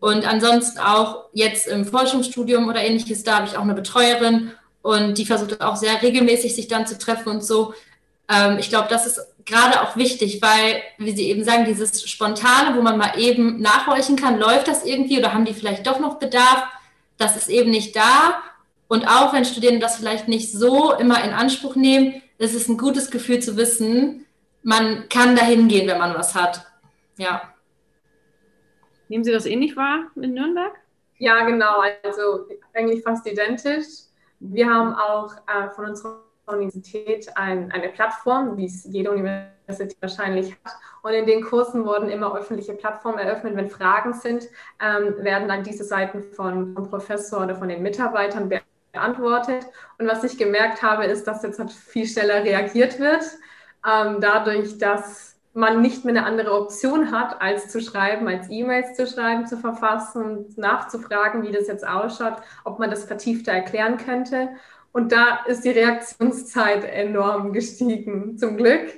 Und 0.00 0.26
ansonsten 0.26 0.78
auch 0.78 1.26
jetzt 1.32 1.68
im 1.68 1.86
Forschungsstudium 1.86 2.68
oder 2.68 2.82
ähnliches, 2.82 3.22
da 3.22 3.36
habe 3.36 3.46
ich 3.46 3.56
auch 3.56 3.62
eine 3.62 3.74
Betreuerin 3.74 4.50
und 4.82 5.16
die 5.18 5.24
versucht 5.24 5.60
auch 5.60 5.76
sehr 5.76 6.02
regelmäßig 6.02 6.54
sich 6.54 6.68
dann 6.68 6.86
zu 6.86 6.98
treffen 6.98 7.30
und 7.30 7.44
so. 7.44 7.72
Ähm, 8.28 8.58
ich 8.58 8.68
glaube, 8.68 8.88
das 8.90 9.06
ist 9.06 9.20
gerade 9.48 9.82
auch 9.82 9.96
wichtig, 9.96 10.40
weil, 10.42 10.82
wie 10.98 11.12
Sie 11.12 11.28
eben 11.28 11.42
sagen, 11.42 11.64
dieses 11.64 12.08
Spontane, 12.08 12.76
wo 12.76 12.82
man 12.82 12.98
mal 12.98 13.18
eben 13.18 13.60
nachhorchen 13.60 14.16
kann, 14.16 14.38
läuft 14.38 14.68
das 14.68 14.84
irgendwie 14.84 15.18
oder 15.18 15.34
haben 15.34 15.44
die 15.44 15.54
vielleicht 15.54 15.86
doch 15.86 15.98
noch 15.98 16.18
Bedarf, 16.18 16.64
das 17.16 17.36
ist 17.36 17.48
eben 17.48 17.70
nicht 17.70 17.96
da. 17.96 18.42
Und 18.86 19.06
auch 19.06 19.32
wenn 19.32 19.44
Studierende 19.44 19.80
das 19.80 19.96
vielleicht 19.96 20.28
nicht 20.28 20.52
so 20.52 20.92
immer 20.92 21.22
in 21.24 21.30
Anspruch 21.30 21.76
nehmen, 21.76 22.22
ist 22.38 22.54
es 22.54 22.68
ein 22.68 22.78
gutes 22.78 23.10
Gefühl 23.10 23.40
zu 23.40 23.56
wissen, 23.56 24.26
man 24.62 25.08
kann 25.08 25.34
dahin 25.34 25.68
gehen, 25.68 25.88
wenn 25.88 25.98
man 25.98 26.14
was 26.14 26.34
hat. 26.34 26.64
Ja. 27.16 27.54
Nehmen 29.08 29.24
Sie 29.24 29.32
das 29.32 29.46
ähnlich 29.46 29.76
wahr 29.76 30.10
in 30.16 30.34
Nürnberg? 30.34 30.74
Ja, 31.18 31.44
genau. 31.44 31.82
Also 32.02 32.46
eigentlich 32.74 33.02
fast 33.02 33.26
identisch. 33.26 33.86
Wir 34.40 34.68
haben 34.68 34.94
auch 34.94 35.34
äh, 35.48 35.68
von 35.70 35.86
unserer 35.86 36.27
Universität 36.48 37.28
ein, 37.36 37.70
eine 37.72 37.88
Plattform, 37.88 38.56
wie 38.56 38.66
es 38.66 38.84
jede 38.84 39.10
Universität 39.10 39.96
wahrscheinlich 40.00 40.52
hat. 40.64 40.72
Und 41.02 41.12
in 41.12 41.26
den 41.26 41.42
Kursen 41.42 41.84
wurden 41.84 42.08
immer 42.08 42.36
öffentliche 42.36 42.74
Plattformen 42.74 43.18
eröffnet. 43.18 43.56
Wenn 43.56 43.68
Fragen 43.70 44.12
sind, 44.14 44.48
ähm, 44.80 45.14
werden 45.18 45.48
dann 45.48 45.62
diese 45.62 45.84
Seiten 45.84 46.22
von, 46.22 46.74
vom 46.74 46.88
Professor 46.88 47.44
oder 47.44 47.54
von 47.54 47.68
den 47.68 47.82
Mitarbeitern 47.82 48.50
beantwortet. 48.92 49.66
Und 49.98 50.08
was 50.08 50.24
ich 50.24 50.38
gemerkt 50.38 50.82
habe, 50.82 51.04
ist, 51.04 51.26
dass 51.26 51.42
jetzt 51.42 51.58
halt 51.58 51.72
viel 51.72 52.06
schneller 52.06 52.44
reagiert 52.44 52.98
wird, 52.98 53.24
ähm, 53.86 54.18
dadurch, 54.20 54.78
dass 54.78 55.38
man 55.54 55.82
nicht 55.82 56.04
mehr 56.04 56.14
eine 56.14 56.26
andere 56.26 56.52
Option 56.52 57.10
hat, 57.10 57.40
als 57.40 57.68
zu 57.68 57.80
schreiben, 57.80 58.28
als 58.28 58.48
E-Mails 58.48 58.94
zu 58.94 59.06
schreiben, 59.06 59.46
zu 59.46 59.56
verfassen, 59.56 60.46
nachzufragen, 60.56 61.42
wie 61.42 61.52
das 61.52 61.66
jetzt 61.66 61.86
ausschaut, 61.86 62.36
ob 62.64 62.78
man 62.78 62.90
das 62.90 63.04
vertiefter 63.04 63.52
erklären 63.52 63.96
könnte. 63.96 64.50
Und 64.98 65.12
da 65.12 65.44
ist 65.46 65.64
die 65.64 65.70
Reaktionszeit 65.70 66.82
enorm 66.82 67.52
gestiegen, 67.52 68.36
zum 68.36 68.56
Glück. 68.56 68.94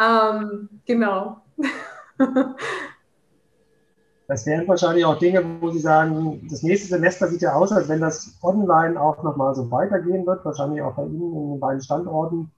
Ähm, 0.00 0.70
genau. 0.86 1.42
Das 4.28 4.46
wären 4.46 4.66
wahrscheinlich 4.66 5.04
auch 5.04 5.18
Dinge, 5.18 5.44
wo 5.60 5.68
Sie 5.70 5.80
sagen, 5.80 6.48
das 6.48 6.62
nächste 6.62 6.88
Semester 6.88 7.28
sieht 7.28 7.42
ja 7.42 7.52
aus, 7.52 7.70
als 7.70 7.90
wenn 7.90 8.00
das 8.00 8.38
online 8.40 8.98
auch 8.98 9.22
nochmal 9.22 9.54
so 9.54 9.70
weitergehen 9.70 10.24
wird, 10.24 10.42
wahrscheinlich 10.42 10.80
auch 10.80 10.94
bei 10.94 11.04
Ihnen 11.04 11.34
in 11.34 11.50
den 11.50 11.60
beiden 11.60 11.82
Standorten. 11.82 12.50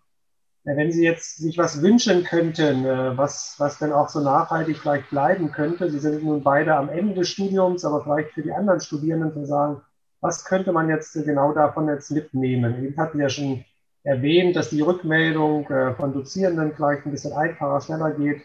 Wenn 0.62 0.92
Sie 0.92 1.02
jetzt 1.02 1.38
sich 1.38 1.58
was 1.58 1.82
wünschen 1.82 2.22
könnten, 2.22 2.84
äh, 2.84 3.18
was, 3.18 3.56
was 3.58 3.78
denn 3.80 3.92
auch 3.92 4.08
so 4.08 4.20
nachhaltig 4.20 4.78
vielleicht 4.78 5.10
bleiben 5.10 5.50
könnte, 5.50 5.90
Sie 5.90 5.98
sind 5.98 6.22
nun 6.22 6.44
beide 6.44 6.76
am 6.76 6.88
Ende 6.88 7.14
des 7.14 7.28
Studiums, 7.30 7.84
aber 7.84 8.04
vielleicht 8.04 8.30
für 8.30 8.42
die 8.42 8.52
anderen 8.52 8.78
Studierenden 8.78 9.32
zu 9.32 9.44
sagen, 9.44 9.80
was 10.24 10.42
könnte 10.46 10.72
man 10.72 10.88
jetzt 10.88 11.12
genau 11.12 11.52
davon 11.52 11.86
jetzt 11.86 12.10
mitnehmen? 12.10 12.86
Ich 12.86 12.96
hatten 12.96 13.20
ja 13.20 13.28
schon 13.28 13.62
erwähnt, 14.04 14.56
dass 14.56 14.70
die 14.70 14.80
Rückmeldung 14.80 15.68
äh, 15.68 15.92
von 15.94 16.14
Dozierenden 16.14 16.72
vielleicht 16.74 17.04
ein 17.04 17.10
bisschen 17.10 17.34
einfacher, 17.34 17.78
schneller 17.82 18.10
geht. 18.12 18.42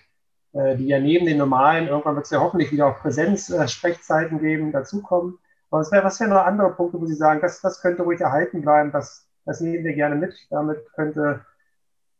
äh, 0.54 0.76
die 0.76 0.88
ja 0.88 1.00
neben 1.00 1.26
den 1.26 1.38
normalen, 1.38 1.88
irgendwann 1.88 2.15
wird 2.15 2.26
es 2.26 2.32
ja 2.32 2.42
hoffentlich 2.42 2.74
wieder 2.74 2.88
auch 2.88 3.00
Präsenz-Sprechzeiten 3.00 4.39
geben, 4.39 4.74
dazukommen. 4.74 5.38
Aber 5.72 5.80
was 5.80 5.92
wären 5.94 6.04
was 6.04 6.20
wär 6.20 6.28
noch 6.28 6.46
andere 6.46 6.72
Punkte, 6.72 7.00
wo 7.00 7.06
Sie 7.06 7.15
sagen, 7.15 7.39
das, 7.42 7.62
das 7.62 7.82
könnte 7.82 8.04
ruhig 8.04 8.20
erhalten 8.20 8.62
bleiben, 8.62 8.92
das, 8.92 9.30
das 9.46 9.62
nehmen 9.62 9.86
wir 9.86 9.94
gerne 9.94 10.15
mit. 10.15 10.36
Damit 10.50 10.80
könnte 10.96 11.46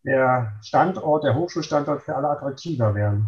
der 0.06 0.54
Standort, 0.62 1.26
der 1.26 1.36
Hochschulstandort 1.36 2.04
für 2.04 2.15
alle 2.15 2.30
attraktiver 2.30 2.95
werden. 2.95 3.28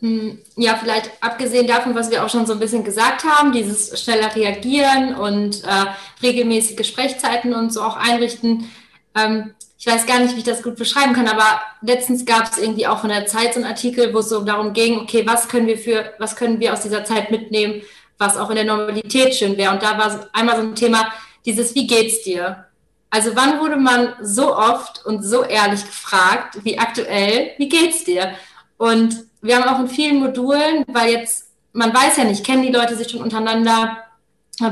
Hm, 0.00 0.38
ja, 0.56 0.76
vielleicht 0.76 1.10
abgesehen 1.20 1.66
davon, 1.66 1.94
was 1.94 2.10
wir 2.10 2.24
auch 2.24 2.30
schon 2.30 2.46
so 2.46 2.54
ein 2.54 2.58
bisschen 2.58 2.84
gesagt 2.84 3.24
haben, 3.24 3.52
dieses 3.52 4.02
schneller 4.02 4.34
Reagieren 4.34 5.14
und 5.14 5.62
äh, 5.64 5.86
regelmäßige 6.22 6.86
Sprechzeiten 6.86 7.54
und 7.54 7.72
so 7.72 7.82
auch 7.82 7.96
einrichten. 7.96 8.70
Ähm, 9.14 9.54
ich 9.78 9.86
weiß 9.86 10.06
gar 10.06 10.20
nicht, 10.20 10.34
wie 10.34 10.38
ich 10.38 10.44
das 10.44 10.62
gut 10.62 10.76
beschreiben 10.76 11.12
kann, 11.12 11.28
aber 11.28 11.60
letztens 11.82 12.24
gab 12.24 12.44
es 12.44 12.58
irgendwie 12.58 12.86
auch 12.86 13.00
von 13.00 13.10
der 13.10 13.26
Zeit 13.26 13.54
so 13.54 13.60
einen 13.60 13.68
Artikel, 13.68 14.12
wo 14.12 14.18
es 14.18 14.28
so 14.28 14.42
darum 14.42 14.72
ging, 14.72 15.00
okay, 15.00 15.26
was 15.26 15.48
können 15.48 15.66
wir 15.66 15.78
für, 15.78 16.12
was 16.18 16.36
können 16.36 16.60
wir 16.60 16.72
aus 16.72 16.82
dieser 16.82 17.04
Zeit 17.04 17.30
mitnehmen, 17.30 17.82
was 18.18 18.36
auch 18.36 18.50
in 18.50 18.56
der 18.56 18.64
Normalität 18.64 19.34
schön 19.34 19.56
wäre. 19.56 19.72
Und 19.72 19.82
da 19.82 19.98
war 19.98 20.28
einmal 20.32 20.56
so 20.56 20.62
ein 20.62 20.74
Thema, 20.74 21.12
dieses, 21.46 21.74
wie 21.74 21.86
geht's 21.86 22.22
dir? 22.22 22.66
Also 23.10 23.34
wann 23.34 23.58
wurde 23.60 23.76
man 23.76 24.14
so 24.22 24.54
oft 24.54 25.04
und 25.04 25.22
so 25.22 25.44
ehrlich 25.44 25.84
gefragt, 25.84 26.58
wie 26.62 26.78
aktuell, 26.78 27.52
wie 27.56 27.68
geht's 27.68 28.04
dir? 28.04 28.32
Und 28.76 29.29
wir 29.42 29.56
haben 29.56 29.68
auch 29.68 29.80
in 29.80 29.88
vielen 29.88 30.20
Modulen, 30.20 30.84
weil 30.88 31.12
jetzt, 31.12 31.48
man 31.72 31.94
weiß 31.94 32.16
ja 32.16 32.24
nicht, 32.24 32.44
kennen 32.44 32.62
die 32.62 32.72
Leute 32.72 32.96
sich 32.96 33.10
schon 33.10 33.22
untereinander, 33.22 33.98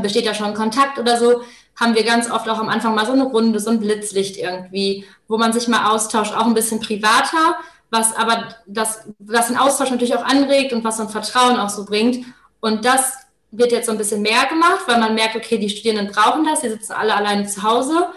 besteht 0.03 0.27
ja 0.27 0.35
schon 0.35 0.55
Kontakt 0.55 0.99
oder 0.99 1.19
so, 1.19 1.43
haben 1.77 1.95
wir 1.95 2.05
ganz 2.05 2.31
oft 2.31 2.49
auch 2.49 2.59
am 2.59 2.69
Anfang 2.69 2.95
mal 2.95 3.07
so 3.07 3.13
eine 3.13 3.25
Runde, 3.25 3.61
so 3.61 3.71
ein 3.71 3.81
Blitzlicht 3.81 4.37
irgendwie, 4.37 5.07
wo 5.29 5.39
man 5.39 5.53
sich 5.53 5.69
mal 5.69 5.91
austauscht, 5.91 6.35
auch 6.35 6.47
ein 6.47 6.55
bisschen 6.55 6.81
privater, 6.81 7.57
was 7.91 8.15
aber 8.17 8.57
das, 8.67 9.07
was 9.19 9.47
den 9.47 9.57
Austausch 9.57 9.91
natürlich 9.91 10.15
auch 10.15 10.25
anregt 10.25 10.73
und 10.73 10.85
was 10.85 10.99
so 10.99 11.05
ein 11.05 11.09
Vertrauen 11.09 11.59
auch 11.59 11.71
so 11.71 11.85
bringt. 11.85 12.27
Und 12.61 12.85
das 12.85 13.15
wird 13.51 13.73
jetzt 13.73 13.87
so 13.87 13.93
ein 13.93 13.99
bisschen 13.99 14.23
mehr 14.23 14.45
gemacht, 14.47 14.81
weil 14.87 14.99
man 14.99 15.15
merkt, 15.15 15.37
okay, 15.37 15.57
die 15.57 15.71
Studierenden 15.71 16.13
brauchen 16.13 16.45
das, 16.45 16.61
die 16.61 16.69
sitzen 16.69 16.93
alle 16.93 17.15
alleine 17.15 17.47
zu 17.47 17.63
Hause. 17.63 18.09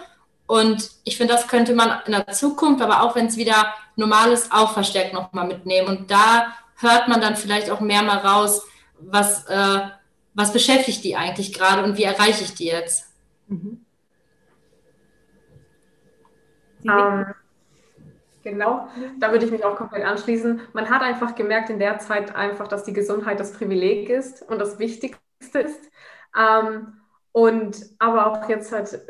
Und 0.52 0.90
ich 1.04 1.16
finde, 1.16 1.32
das 1.32 1.48
könnte 1.48 1.74
man 1.74 2.02
in 2.04 2.12
der 2.12 2.26
Zukunft, 2.26 2.82
aber 2.82 3.02
auch 3.02 3.16
wenn 3.16 3.24
es 3.24 3.38
wieder 3.38 3.72
normal 3.96 4.32
ist, 4.32 4.52
auch 4.52 4.74
verstärkt 4.74 5.14
nochmal 5.14 5.46
mitnehmen. 5.46 5.88
Und 5.88 6.10
da 6.10 6.48
hört 6.76 7.08
man 7.08 7.22
dann 7.22 7.36
vielleicht 7.36 7.70
auch 7.70 7.80
mehr 7.80 8.02
mal 8.02 8.18
raus, 8.18 8.68
was, 8.98 9.46
äh, 9.46 9.80
was 10.34 10.52
beschäftigt 10.52 11.04
die 11.04 11.16
eigentlich 11.16 11.54
gerade 11.54 11.82
und 11.82 11.96
wie 11.96 12.02
erreiche 12.02 12.44
ich 12.44 12.54
die 12.54 12.66
jetzt. 12.66 13.06
Mhm. 13.46 13.82
Ähm, 16.84 17.26
genau, 18.42 18.88
da 19.20 19.32
würde 19.32 19.46
ich 19.46 19.52
mich 19.52 19.64
auch 19.64 19.76
komplett 19.76 20.04
anschließen. 20.04 20.60
Man 20.74 20.90
hat 20.90 21.00
einfach 21.00 21.34
gemerkt 21.34 21.70
in 21.70 21.78
der 21.78 21.98
Zeit 21.98 22.36
einfach, 22.36 22.68
dass 22.68 22.84
die 22.84 22.92
Gesundheit 22.92 23.40
das 23.40 23.54
Privileg 23.54 24.10
ist 24.10 24.42
und 24.42 24.58
das 24.58 24.78
Wichtigste 24.78 25.60
ist. 25.60 25.90
Ähm, 26.38 26.98
und 27.32 27.86
aber 27.98 28.26
auch 28.26 28.48
jetzt 28.50 28.70
halt 28.70 29.00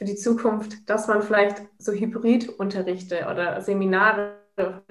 für 0.00 0.06
die 0.06 0.16
Zukunft, 0.16 0.88
dass 0.88 1.08
man 1.08 1.20
vielleicht 1.20 1.60
so 1.76 1.92
Hybridunterrichte 1.92 3.26
oder 3.30 3.60
Seminare, 3.60 4.38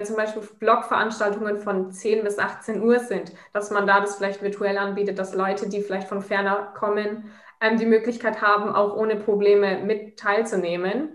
zum 0.00 0.14
Beispiel 0.14 0.42
Blogveranstaltungen 0.60 1.58
von 1.58 1.90
10 1.90 2.22
bis 2.22 2.38
18 2.38 2.80
Uhr 2.80 3.00
sind, 3.00 3.32
dass 3.52 3.72
man 3.72 3.88
da 3.88 4.00
das 4.00 4.16
vielleicht 4.16 4.40
virtuell 4.40 4.78
anbietet, 4.78 5.18
dass 5.18 5.34
Leute, 5.34 5.68
die 5.68 5.82
vielleicht 5.82 6.06
von 6.06 6.22
ferner 6.22 6.72
kommen, 6.78 7.24
ähm, 7.60 7.76
die 7.76 7.86
Möglichkeit 7.86 8.40
haben, 8.40 8.72
auch 8.72 8.96
ohne 8.96 9.16
Probleme 9.16 9.82
mit 9.82 10.16
teilzunehmen. 10.16 11.12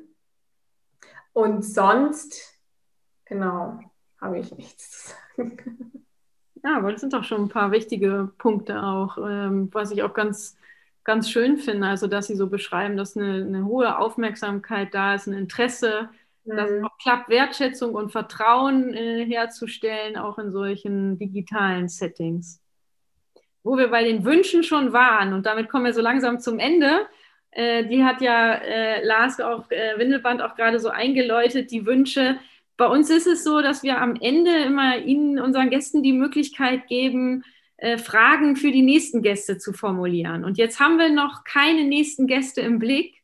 Und 1.32 1.64
sonst, 1.64 2.54
genau, 3.24 3.80
habe 4.20 4.40
ich 4.40 4.54
nichts 4.58 5.06
zu 5.06 5.14
sagen. 5.38 6.06
Ja, 6.66 6.78
aber 6.78 6.92
das 6.92 7.00
sind 7.00 7.14
doch 7.14 7.24
schon 7.24 7.44
ein 7.44 7.50
paar 7.50 7.72
wichtige 7.72 8.30
Punkte 8.40 8.84
auch, 8.84 9.18
ähm, 9.18 9.70
was 9.72 9.92
ich 9.92 10.04
auch 10.04 10.14
ganz, 10.14 10.58
ganz 11.06 11.30
schön 11.30 11.58
finde. 11.58 11.88
Also, 11.88 12.08
dass 12.08 12.28
Sie 12.28 12.36
so 12.36 12.48
beschreiben, 12.48 12.98
dass 12.98 13.16
eine, 13.16 13.46
eine 13.46 13.66
hohe 13.66 13.98
Aufmerksamkeit 13.98 14.94
da 14.94 15.16
ist, 15.16 15.28
ein 15.28 15.34
Interesse, 15.34 16.10
mhm. 16.44 16.56
dass 16.58 16.70
es 16.70 16.84
auch 16.84 16.98
klappt, 16.98 17.30
Wertschätzung 17.30 17.94
und 17.94 18.12
Vertrauen 18.12 18.94
äh, 18.94 19.26
herzustellen, 19.26 20.18
auch 20.18 20.38
in 20.38 20.52
solchen 20.52 21.18
digitalen 21.18 21.88
Settings 21.88 22.62
wo 23.66 23.78
wir 23.78 23.88
bei 23.88 24.04
den 24.04 24.24
Wünschen 24.24 24.64
schon 24.64 24.94
waren, 24.94 25.34
und 25.34 25.48
damit 25.48 25.70
kommen 25.70 25.86
wir 25.86 25.94
so 25.94 26.02
langsam 26.02 26.40
zum 26.40 26.60
Ende, 26.60 27.08
äh, 27.50 27.84
die 27.86 28.04
hat 28.04 28.22
ja 28.22 28.54
äh, 28.54 29.04
Lars 29.04 29.42
auch, 29.42 29.70
äh, 29.72 29.98
Windelband 29.98 30.42
auch 30.42 30.56
gerade 30.56 30.80
so 30.80 30.90
eingeläutet, 30.90 31.72
die 31.72 31.86
Wünsche. 31.86 32.38
Bei 32.78 32.86
uns 32.86 33.10
ist 33.10 33.26
es 33.26 33.44
so, 33.44 33.62
dass 33.62 33.82
wir 33.82 34.00
am 34.00 34.16
Ende 34.22 34.52
immer 34.52 35.00
Ihnen, 35.00 35.40
unseren 35.40 35.72
Gästen, 35.72 36.04
die 36.04 36.14
Möglichkeit 36.14 36.88
geben, 36.88 37.44
äh, 37.78 37.98
Fragen 37.98 38.56
für 38.56 38.72
die 38.72 38.82
nächsten 38.82 39.22
Gäste 39.22 39.58
zu 39.58 39.74
formulieren. 39.74 40.44
Und 40.44 40.58
jetzt 40.58 40.80
haben 40.80 40.98
wir 40.98 41.10
noch 41.10 41.44
keine 41.44 41.84
nächsten 41.84 42.28
Gäste 42.28 42.62
im 42.62 42.80
Blick. 42.80 43.22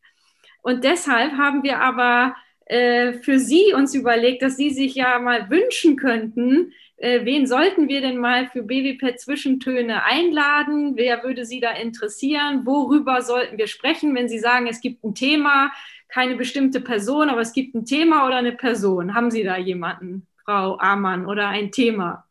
Und 0.62 0.84
deshalb 0.84 1.34
haben 1.34 1.64
wir 1.64 1.80
aber 1.80 2.36
äh, 2.66 3.14
für 3.14 3.40
Sie 3.40 3.74
uns 3.74 3.96
überlegt, 3.96 4.42
dass 4.42 4.58
Sie 4.58 4.70
sich 4.70 4.96
ja 4.96 5.20
mal 5.20 5.50
wünschen 5.50 5.96
könnten, 5.96 6.74
äh, 7.02 7.26
wen 7.26 7.48
sollten 7.48 7.88
wir 7.88 8.00
denn 8.00 8.18
mal 8.18 8.48
für 8.48 8.62
BWPET 8.62 9.20
Zwischentöne 9.20 10.04
einladen? 10.04 10.94
Wer 10.96 11.24
würde 11.24 11.46
Sie 11.46 11.60
da 11.60 11.72
interessieren? 11.72 12.64
Worüber 12.64 13.24
sollten 13.24 13.58
wir 13.58 13.66
sprechen, 13.66 14.14
wenn 14.14 14.30
Sie 14.30 14.38
sagen, 14.38 14.68
es 14.68 14.82
gibt 14.82 15.04
ein 15.04 15.16
Thema, 15.16 15.72
keine 16.10 16.36
bestimmte 16.36 16.80
Person, 16.80 17.30
aber 17.30 17.42
es 17.42 17.54
gibt 17.54 17.74
ein 17.74 17.86
Thema 17.86 18.28
oder 18.28 18.36
eine 18.36 18.52
Person? 18.52 19.16
Haben 19.16 19.32
Sie 19.32 19.44
da 19.44 19.58
jemanden, 19.58 20.28
Frau 20.46 20.78
Amann, 20.78 21.26
oder 21.26 21.48
ein 21.48 21.72
Thema? 21.72 22.28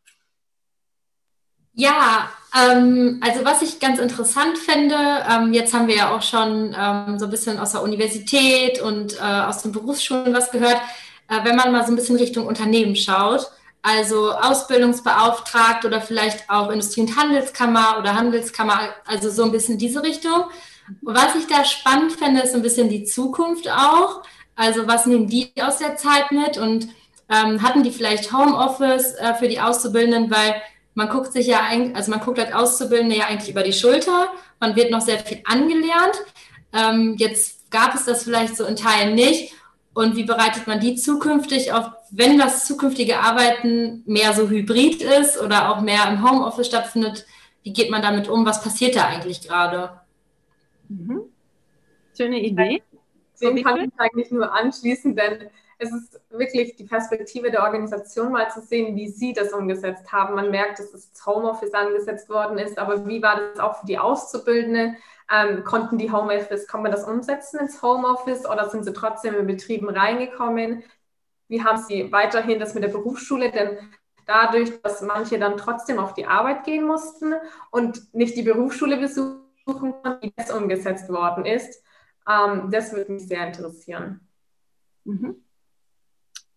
Ja, 1.73 2.29
ähm, 2.53 3.19
also 3.21 3.45
was 3.45 3.61
ich 3.61 3.79
ganz 3.79 3.99
interessant 3.99 4.57
fände, 4.57 4.95
ähm, 5.29 5.53
jetzt 5.53 5.73
haben 5.73 5.87
wir 5.87 5.95
ja 5.95 6.15
auch 6.15 6.21
schon 6.21 6.75
ähm, 6.77 7.17
so 7.17 7.25
ein 7.25 7.31
bisschen 7.31 7.57
aus 7.59 7.71
der 7.71 7.81
Universität 7.81 8.81
und 8.81 9.17
äh, 9.17 9.21
aus 9.21 9.63
den 9.63 9.71
Berufsschulen 9.71 10.33
was 10.33 10.51
gehört, 10.51 10.81
äh, 11.29 11.43
wenn 11.43 11.55
man 11.55 11.71
mal 11.71 11.85
so 11.85 11.93
ein 11.93 11.95
bisschen 11.95 12.17
Richtung 12.17 12.45
Unternehmen 12.45 12.95
schaut 12.95 13.51
also 13.81 14.33
Ausbildungsbeauftragt 14.33 15.85
oder 15.85 16.01
vielleicht 16.01 16.49
auch 16.49 16.69
Industrie- 16.69 17.01
und 17.01 17.15
Handelskammer 17.17 17.97
oder 17.99 18.15
Handelskammer, 18.15 18.79
also 19.05 19.29
so 19.29 19.43
ein 19.43 19.51
bisschen 19.51 19.77
diese 19.77 20.03
Richtung. 20.03 20.45
Was 21.01 21.35
ich 21.35 21.47
da 21.47 21.63
spannend 21.63 22.13
finde, 22.13 22.41
ist 22.41 22.51
so 22.51 22.57
ein 22.57 22.63
bisschen 22.63 22.89
die 22.89 23.05
Zukunft 23.05 23.69
auch. 23.69 24.23
Also 24.55 24.87
was 24.87 25.05
nehmen 25.05 25.27
die 25.27 25.51
aus 25.61 25.77
der 25.77 25.95
Zeit 25.95 26.31
mit 26.31 26.57
und 26.57 26.89
ähm, 27.29 27.61
hatten 27.61 27.81
die 27.83 27.91
vielleicht 27.91 28.33
Homeoffice 28.33 29.15
äh, 29.15 29.33
für 29.35 29.47
die 29.47 29.61
Auszubildenden, 29.61 30.29
weil 30.29 30.61
man 30.93 31.09
guckt 31.09 31.31
sich 31.31 31.47
ja 31.47 31.61
eigentlich, 31.61 31.95
also 31.95 32.11
man 32.11 32.19
guckt 32.19 32.39
als 32.39 32.53
Auszubildende 32.53 33.17
ja 33.17 33.27
eigentlich 33.27 33.49
über 33.49 33.63
die 33.63 33.73
Schulter, 33.73 34.27
man 34.59 34.75
wird 34.75 34.91
noch 34.91 35.01
sehr 35.01 35.19
viel 35.19 35.41
angelernt. 35.45 36.15
Ähm, 36.73 37.15
jetzt 37.17 37.71
gab 37.71 37.95
es 37.95 38.05
das 38.05 38.23
vielleicht 38.23 38.55
so 38.55 38.65
in 38.65 38.75
Teilen 38.75 39.15
nicht 39.15 39.53
und 39.93 40.15
wie 40.15 40.23
bereitet 40.23 40.67
man 40.67 40.79
die 40.79 40.95
zukünftig 40.95 41.73
auf, 41.73 41.91
wenn 42.11 42.37
das 42.37 42.65
zukünftige 42.65 43.19
Arbeiten 43.19 44.03
mehr 44.05 44.33
so 44.33 44.49
hybrid 44.49 45.01
ist 45.01 45.39
oder 45.39 45.69
auch 45.69 45.81
mehr 45.81 46.07
im 46.09 46.23
Homeoffice 46.23 46.67
stattfindet, 46.67 47.25
wie 47.63 47.73
geht 47.73 47.89
man 47.89 48.01
damit 48.01 48.27
um? 48.27 48.45
Was 48.45 48.63
passiert 48.63 48.95
da 48.95 49.05
eigentlich 49.05 49.47
gerade? 49.47 50.01
Mhm. 50.89 51.21
Schöne 52.15 52.39
Idee. 52.39 52.83
Dem 53.41 53.63
kann 53.63 53.81
ich 53.81 53.89
eigentlich 53.97 54.31
nur 54.31 54.53
anschließen, 54.53 55.15
denn 55.15 55.49
es 55.81 55.91
ist 55.91 56.21
wirklich 56.29 56.75
die 56.75 56.83
Perspektive 56.83 57.49
der 57.49 57.63
Organisation 57.63 58.31
mal 58.31 58.51
zu 58.51 58.61
sehen, 58.61 58.95
wie 58.95 59.07
sie 59.07 59.33
das 59.33 59.51
umgesetzt 59.51 60.11
haben. 60.11 60.35
Man 60.35 60.51
merkt, 60.51 60.77
dass 60.77 60.91
das 60.91 61.11
Homeoffice 61.25 61.73
angesetzt 61.73 62.29
worden 62.29 62.59
ist, 62.59 62.77
aber 62.77 63.07
wie 63.07 63.23
war 63.23 63.37
das 63.37 63.59
auch 63.59 63.79
für 63.79 63.87
die 63.87 63.97
Auszubildende? 63.97 64.95
Ähm, 65.31 65.63
konnten 65.63 65.97
die 65.97 66.11
Homeoffice, 66.11 66.67
kann 66.67 66.83
man 66.83 66.91
das 66.91 67.03
umsetzen 67.03 67.59
ins 67.59 67.81
Homeoffice 67.81 68.45
oder 68.45 68.69
sind 68.69 68.83
sie 68.83 68.93
trotzdem 68.93 69.33
in 69.33 69.47
Betrieben 69.47 69.89
reingekommen? 69.89 70.83
Wie 71.47 71.63
haben 71.63 71.81
sie 71.81 72.11
weiterhin 72.11 72.59
das 72.59 72.75
mit 72.75 72.83
der 72.83 72.89
Berufsschule? 72.89 73.49
Denn 73.49 73.79
dadurch, 74.27 74.83
dass 74.83 75.01
manche 75.01 75.39
dann 75.39 75.57
trotzdem 75.57 75.97
auf 75.97 76.13
die 76.13 76.27
Arbeit 76.27 76.63
gehen 76.63 76.85
mussten 76.85 77.33
und 77.71 78.13
nicht 78.13 78.35
die 78.37 78.43
Berufsschule 78.43 78.97
besuchen 78.97 79.41
konnten, 79.65 80.21
wie 80.21 80.33
das 80.35 80.51
umgesetzt 80.51 81.09
worden 81.09 81.45
ist, 81.45 81.83
ähm, 82.29 82.69
das 82.69 82.93
würde 82.93 83.13
mich 83.13 83.27
sehr 83.27 83.47
interessieren. 83.47 84.27
Mhm. 85.05 85.43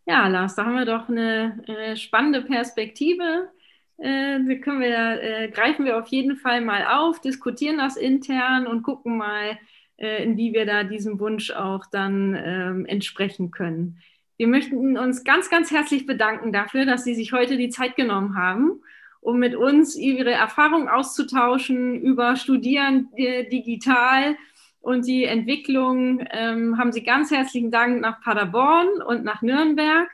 Ja, 0.07 0.29
Lars, 0.29 0.55
da 0.55 0.67
haben 0.67 0.77
wir 0.77 0.85
doch 0.85 1.09
eine, 1.09 1.62
eine 1.67 1.97
spannende 1.97 2.43
Perspektive 2.43 3.51
äh, 3.99 4.57
können 4.57 4.81
wir, 4.81 5.23
äh, 5.23 5.49
greifen 5.49 5.85
wir 5.85 5.99
auf 5.99 6.09
jeden 6.09 6.37
Fall 6.37 6.61
mal 6.61 6.87
auf, 6.87 7.21
diskutieren 7.21 7.79
das 7.79 7.97
intern 7.97 8.67
und 8.67 8.83
gucken 8.83 9.17
mal, 9.17 9.59
äh, 9.97 10.25
in 10.25 10.37
wie 10.37 10.53
wir 10.53 10.67
da 10.67 10.85
diesem 10.85 11.21
Wunsch 11.21 11.51
auch 11.53 11.87
dann 11.87 12.35
ähm, 12.37 12.87
entsprechen 12.87 13.51
können. 13.51 13.99
Wir 14.37 14.49
möchten 14.49 14.99
uns 14.99 15.23
ganz, 15.23 15.49
ganz 15.49 15.71
herzlich 15.71 16.07
bedanken 16.07 16.53
dafür, 16.53 16.87
dass 16.87 17.05
Sie 17.05 17.14
sich 17.14 17.33
heute 17.33 17.57
die 17.57 17.69
Zeit 17.69 17.95
genommen 17.95 18.37
haben, 18.37 18.83
um 19.21 19.38
mit 19.38 19.55
uns 19.55 19.97
Ihre 19.97 20.33
Erfahrungen 20.33 20.88
auszutauschen 20.88 22.01
über 22.01 22.35
Studieren 22.35 23.11
äh, 23.14 23.49
digital 23.49 24.37
und 24.85 25.07
die 25.07 25.25
Entwicklung. 25.25 26.25
Ähm, 26.31 26.79
haben 26.79 26.92
Sie 26.92 27.03
ganz 27.03 27.31
herzlichen 27.31 27.70
Dank 27.70 28.01
nach 28.01 28.20
Paderborn 28.20 29.03
und 29.03 29.25
nach 29.25 29.40
Nürnberg. 29.40 30.09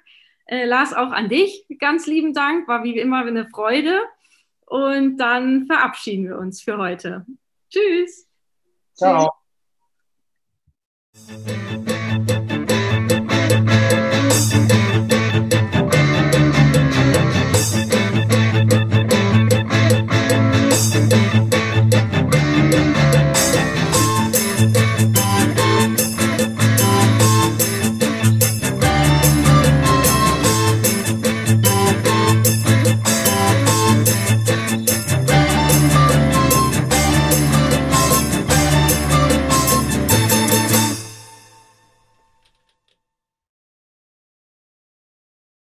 Äh, 0.46 0.64
Lars, 0.64 0.94
auch 0.94 1.11
an 1.11 1.28
dich 1.28 1.66
ganz 1.78 2.06
lieben 2.06 2.33
Dank, 2.33 2.68
war 2.68 2.85
wie 2.85 2.96
immer 2.96 3.24
eine 3.24 3.48
Freude. 3.48 4.00
Und 4.66 5.18
dann 5.18 5.66
verabschieden 5.66 6.28
wir 6.28 6.38
uns 6.38 6.62
für 6.62 6.78
heute. 6.78 7.26
Tschüss. 7.68 8.28
Ciao. 8.94 9.30
Tschüss. 11.12 11.60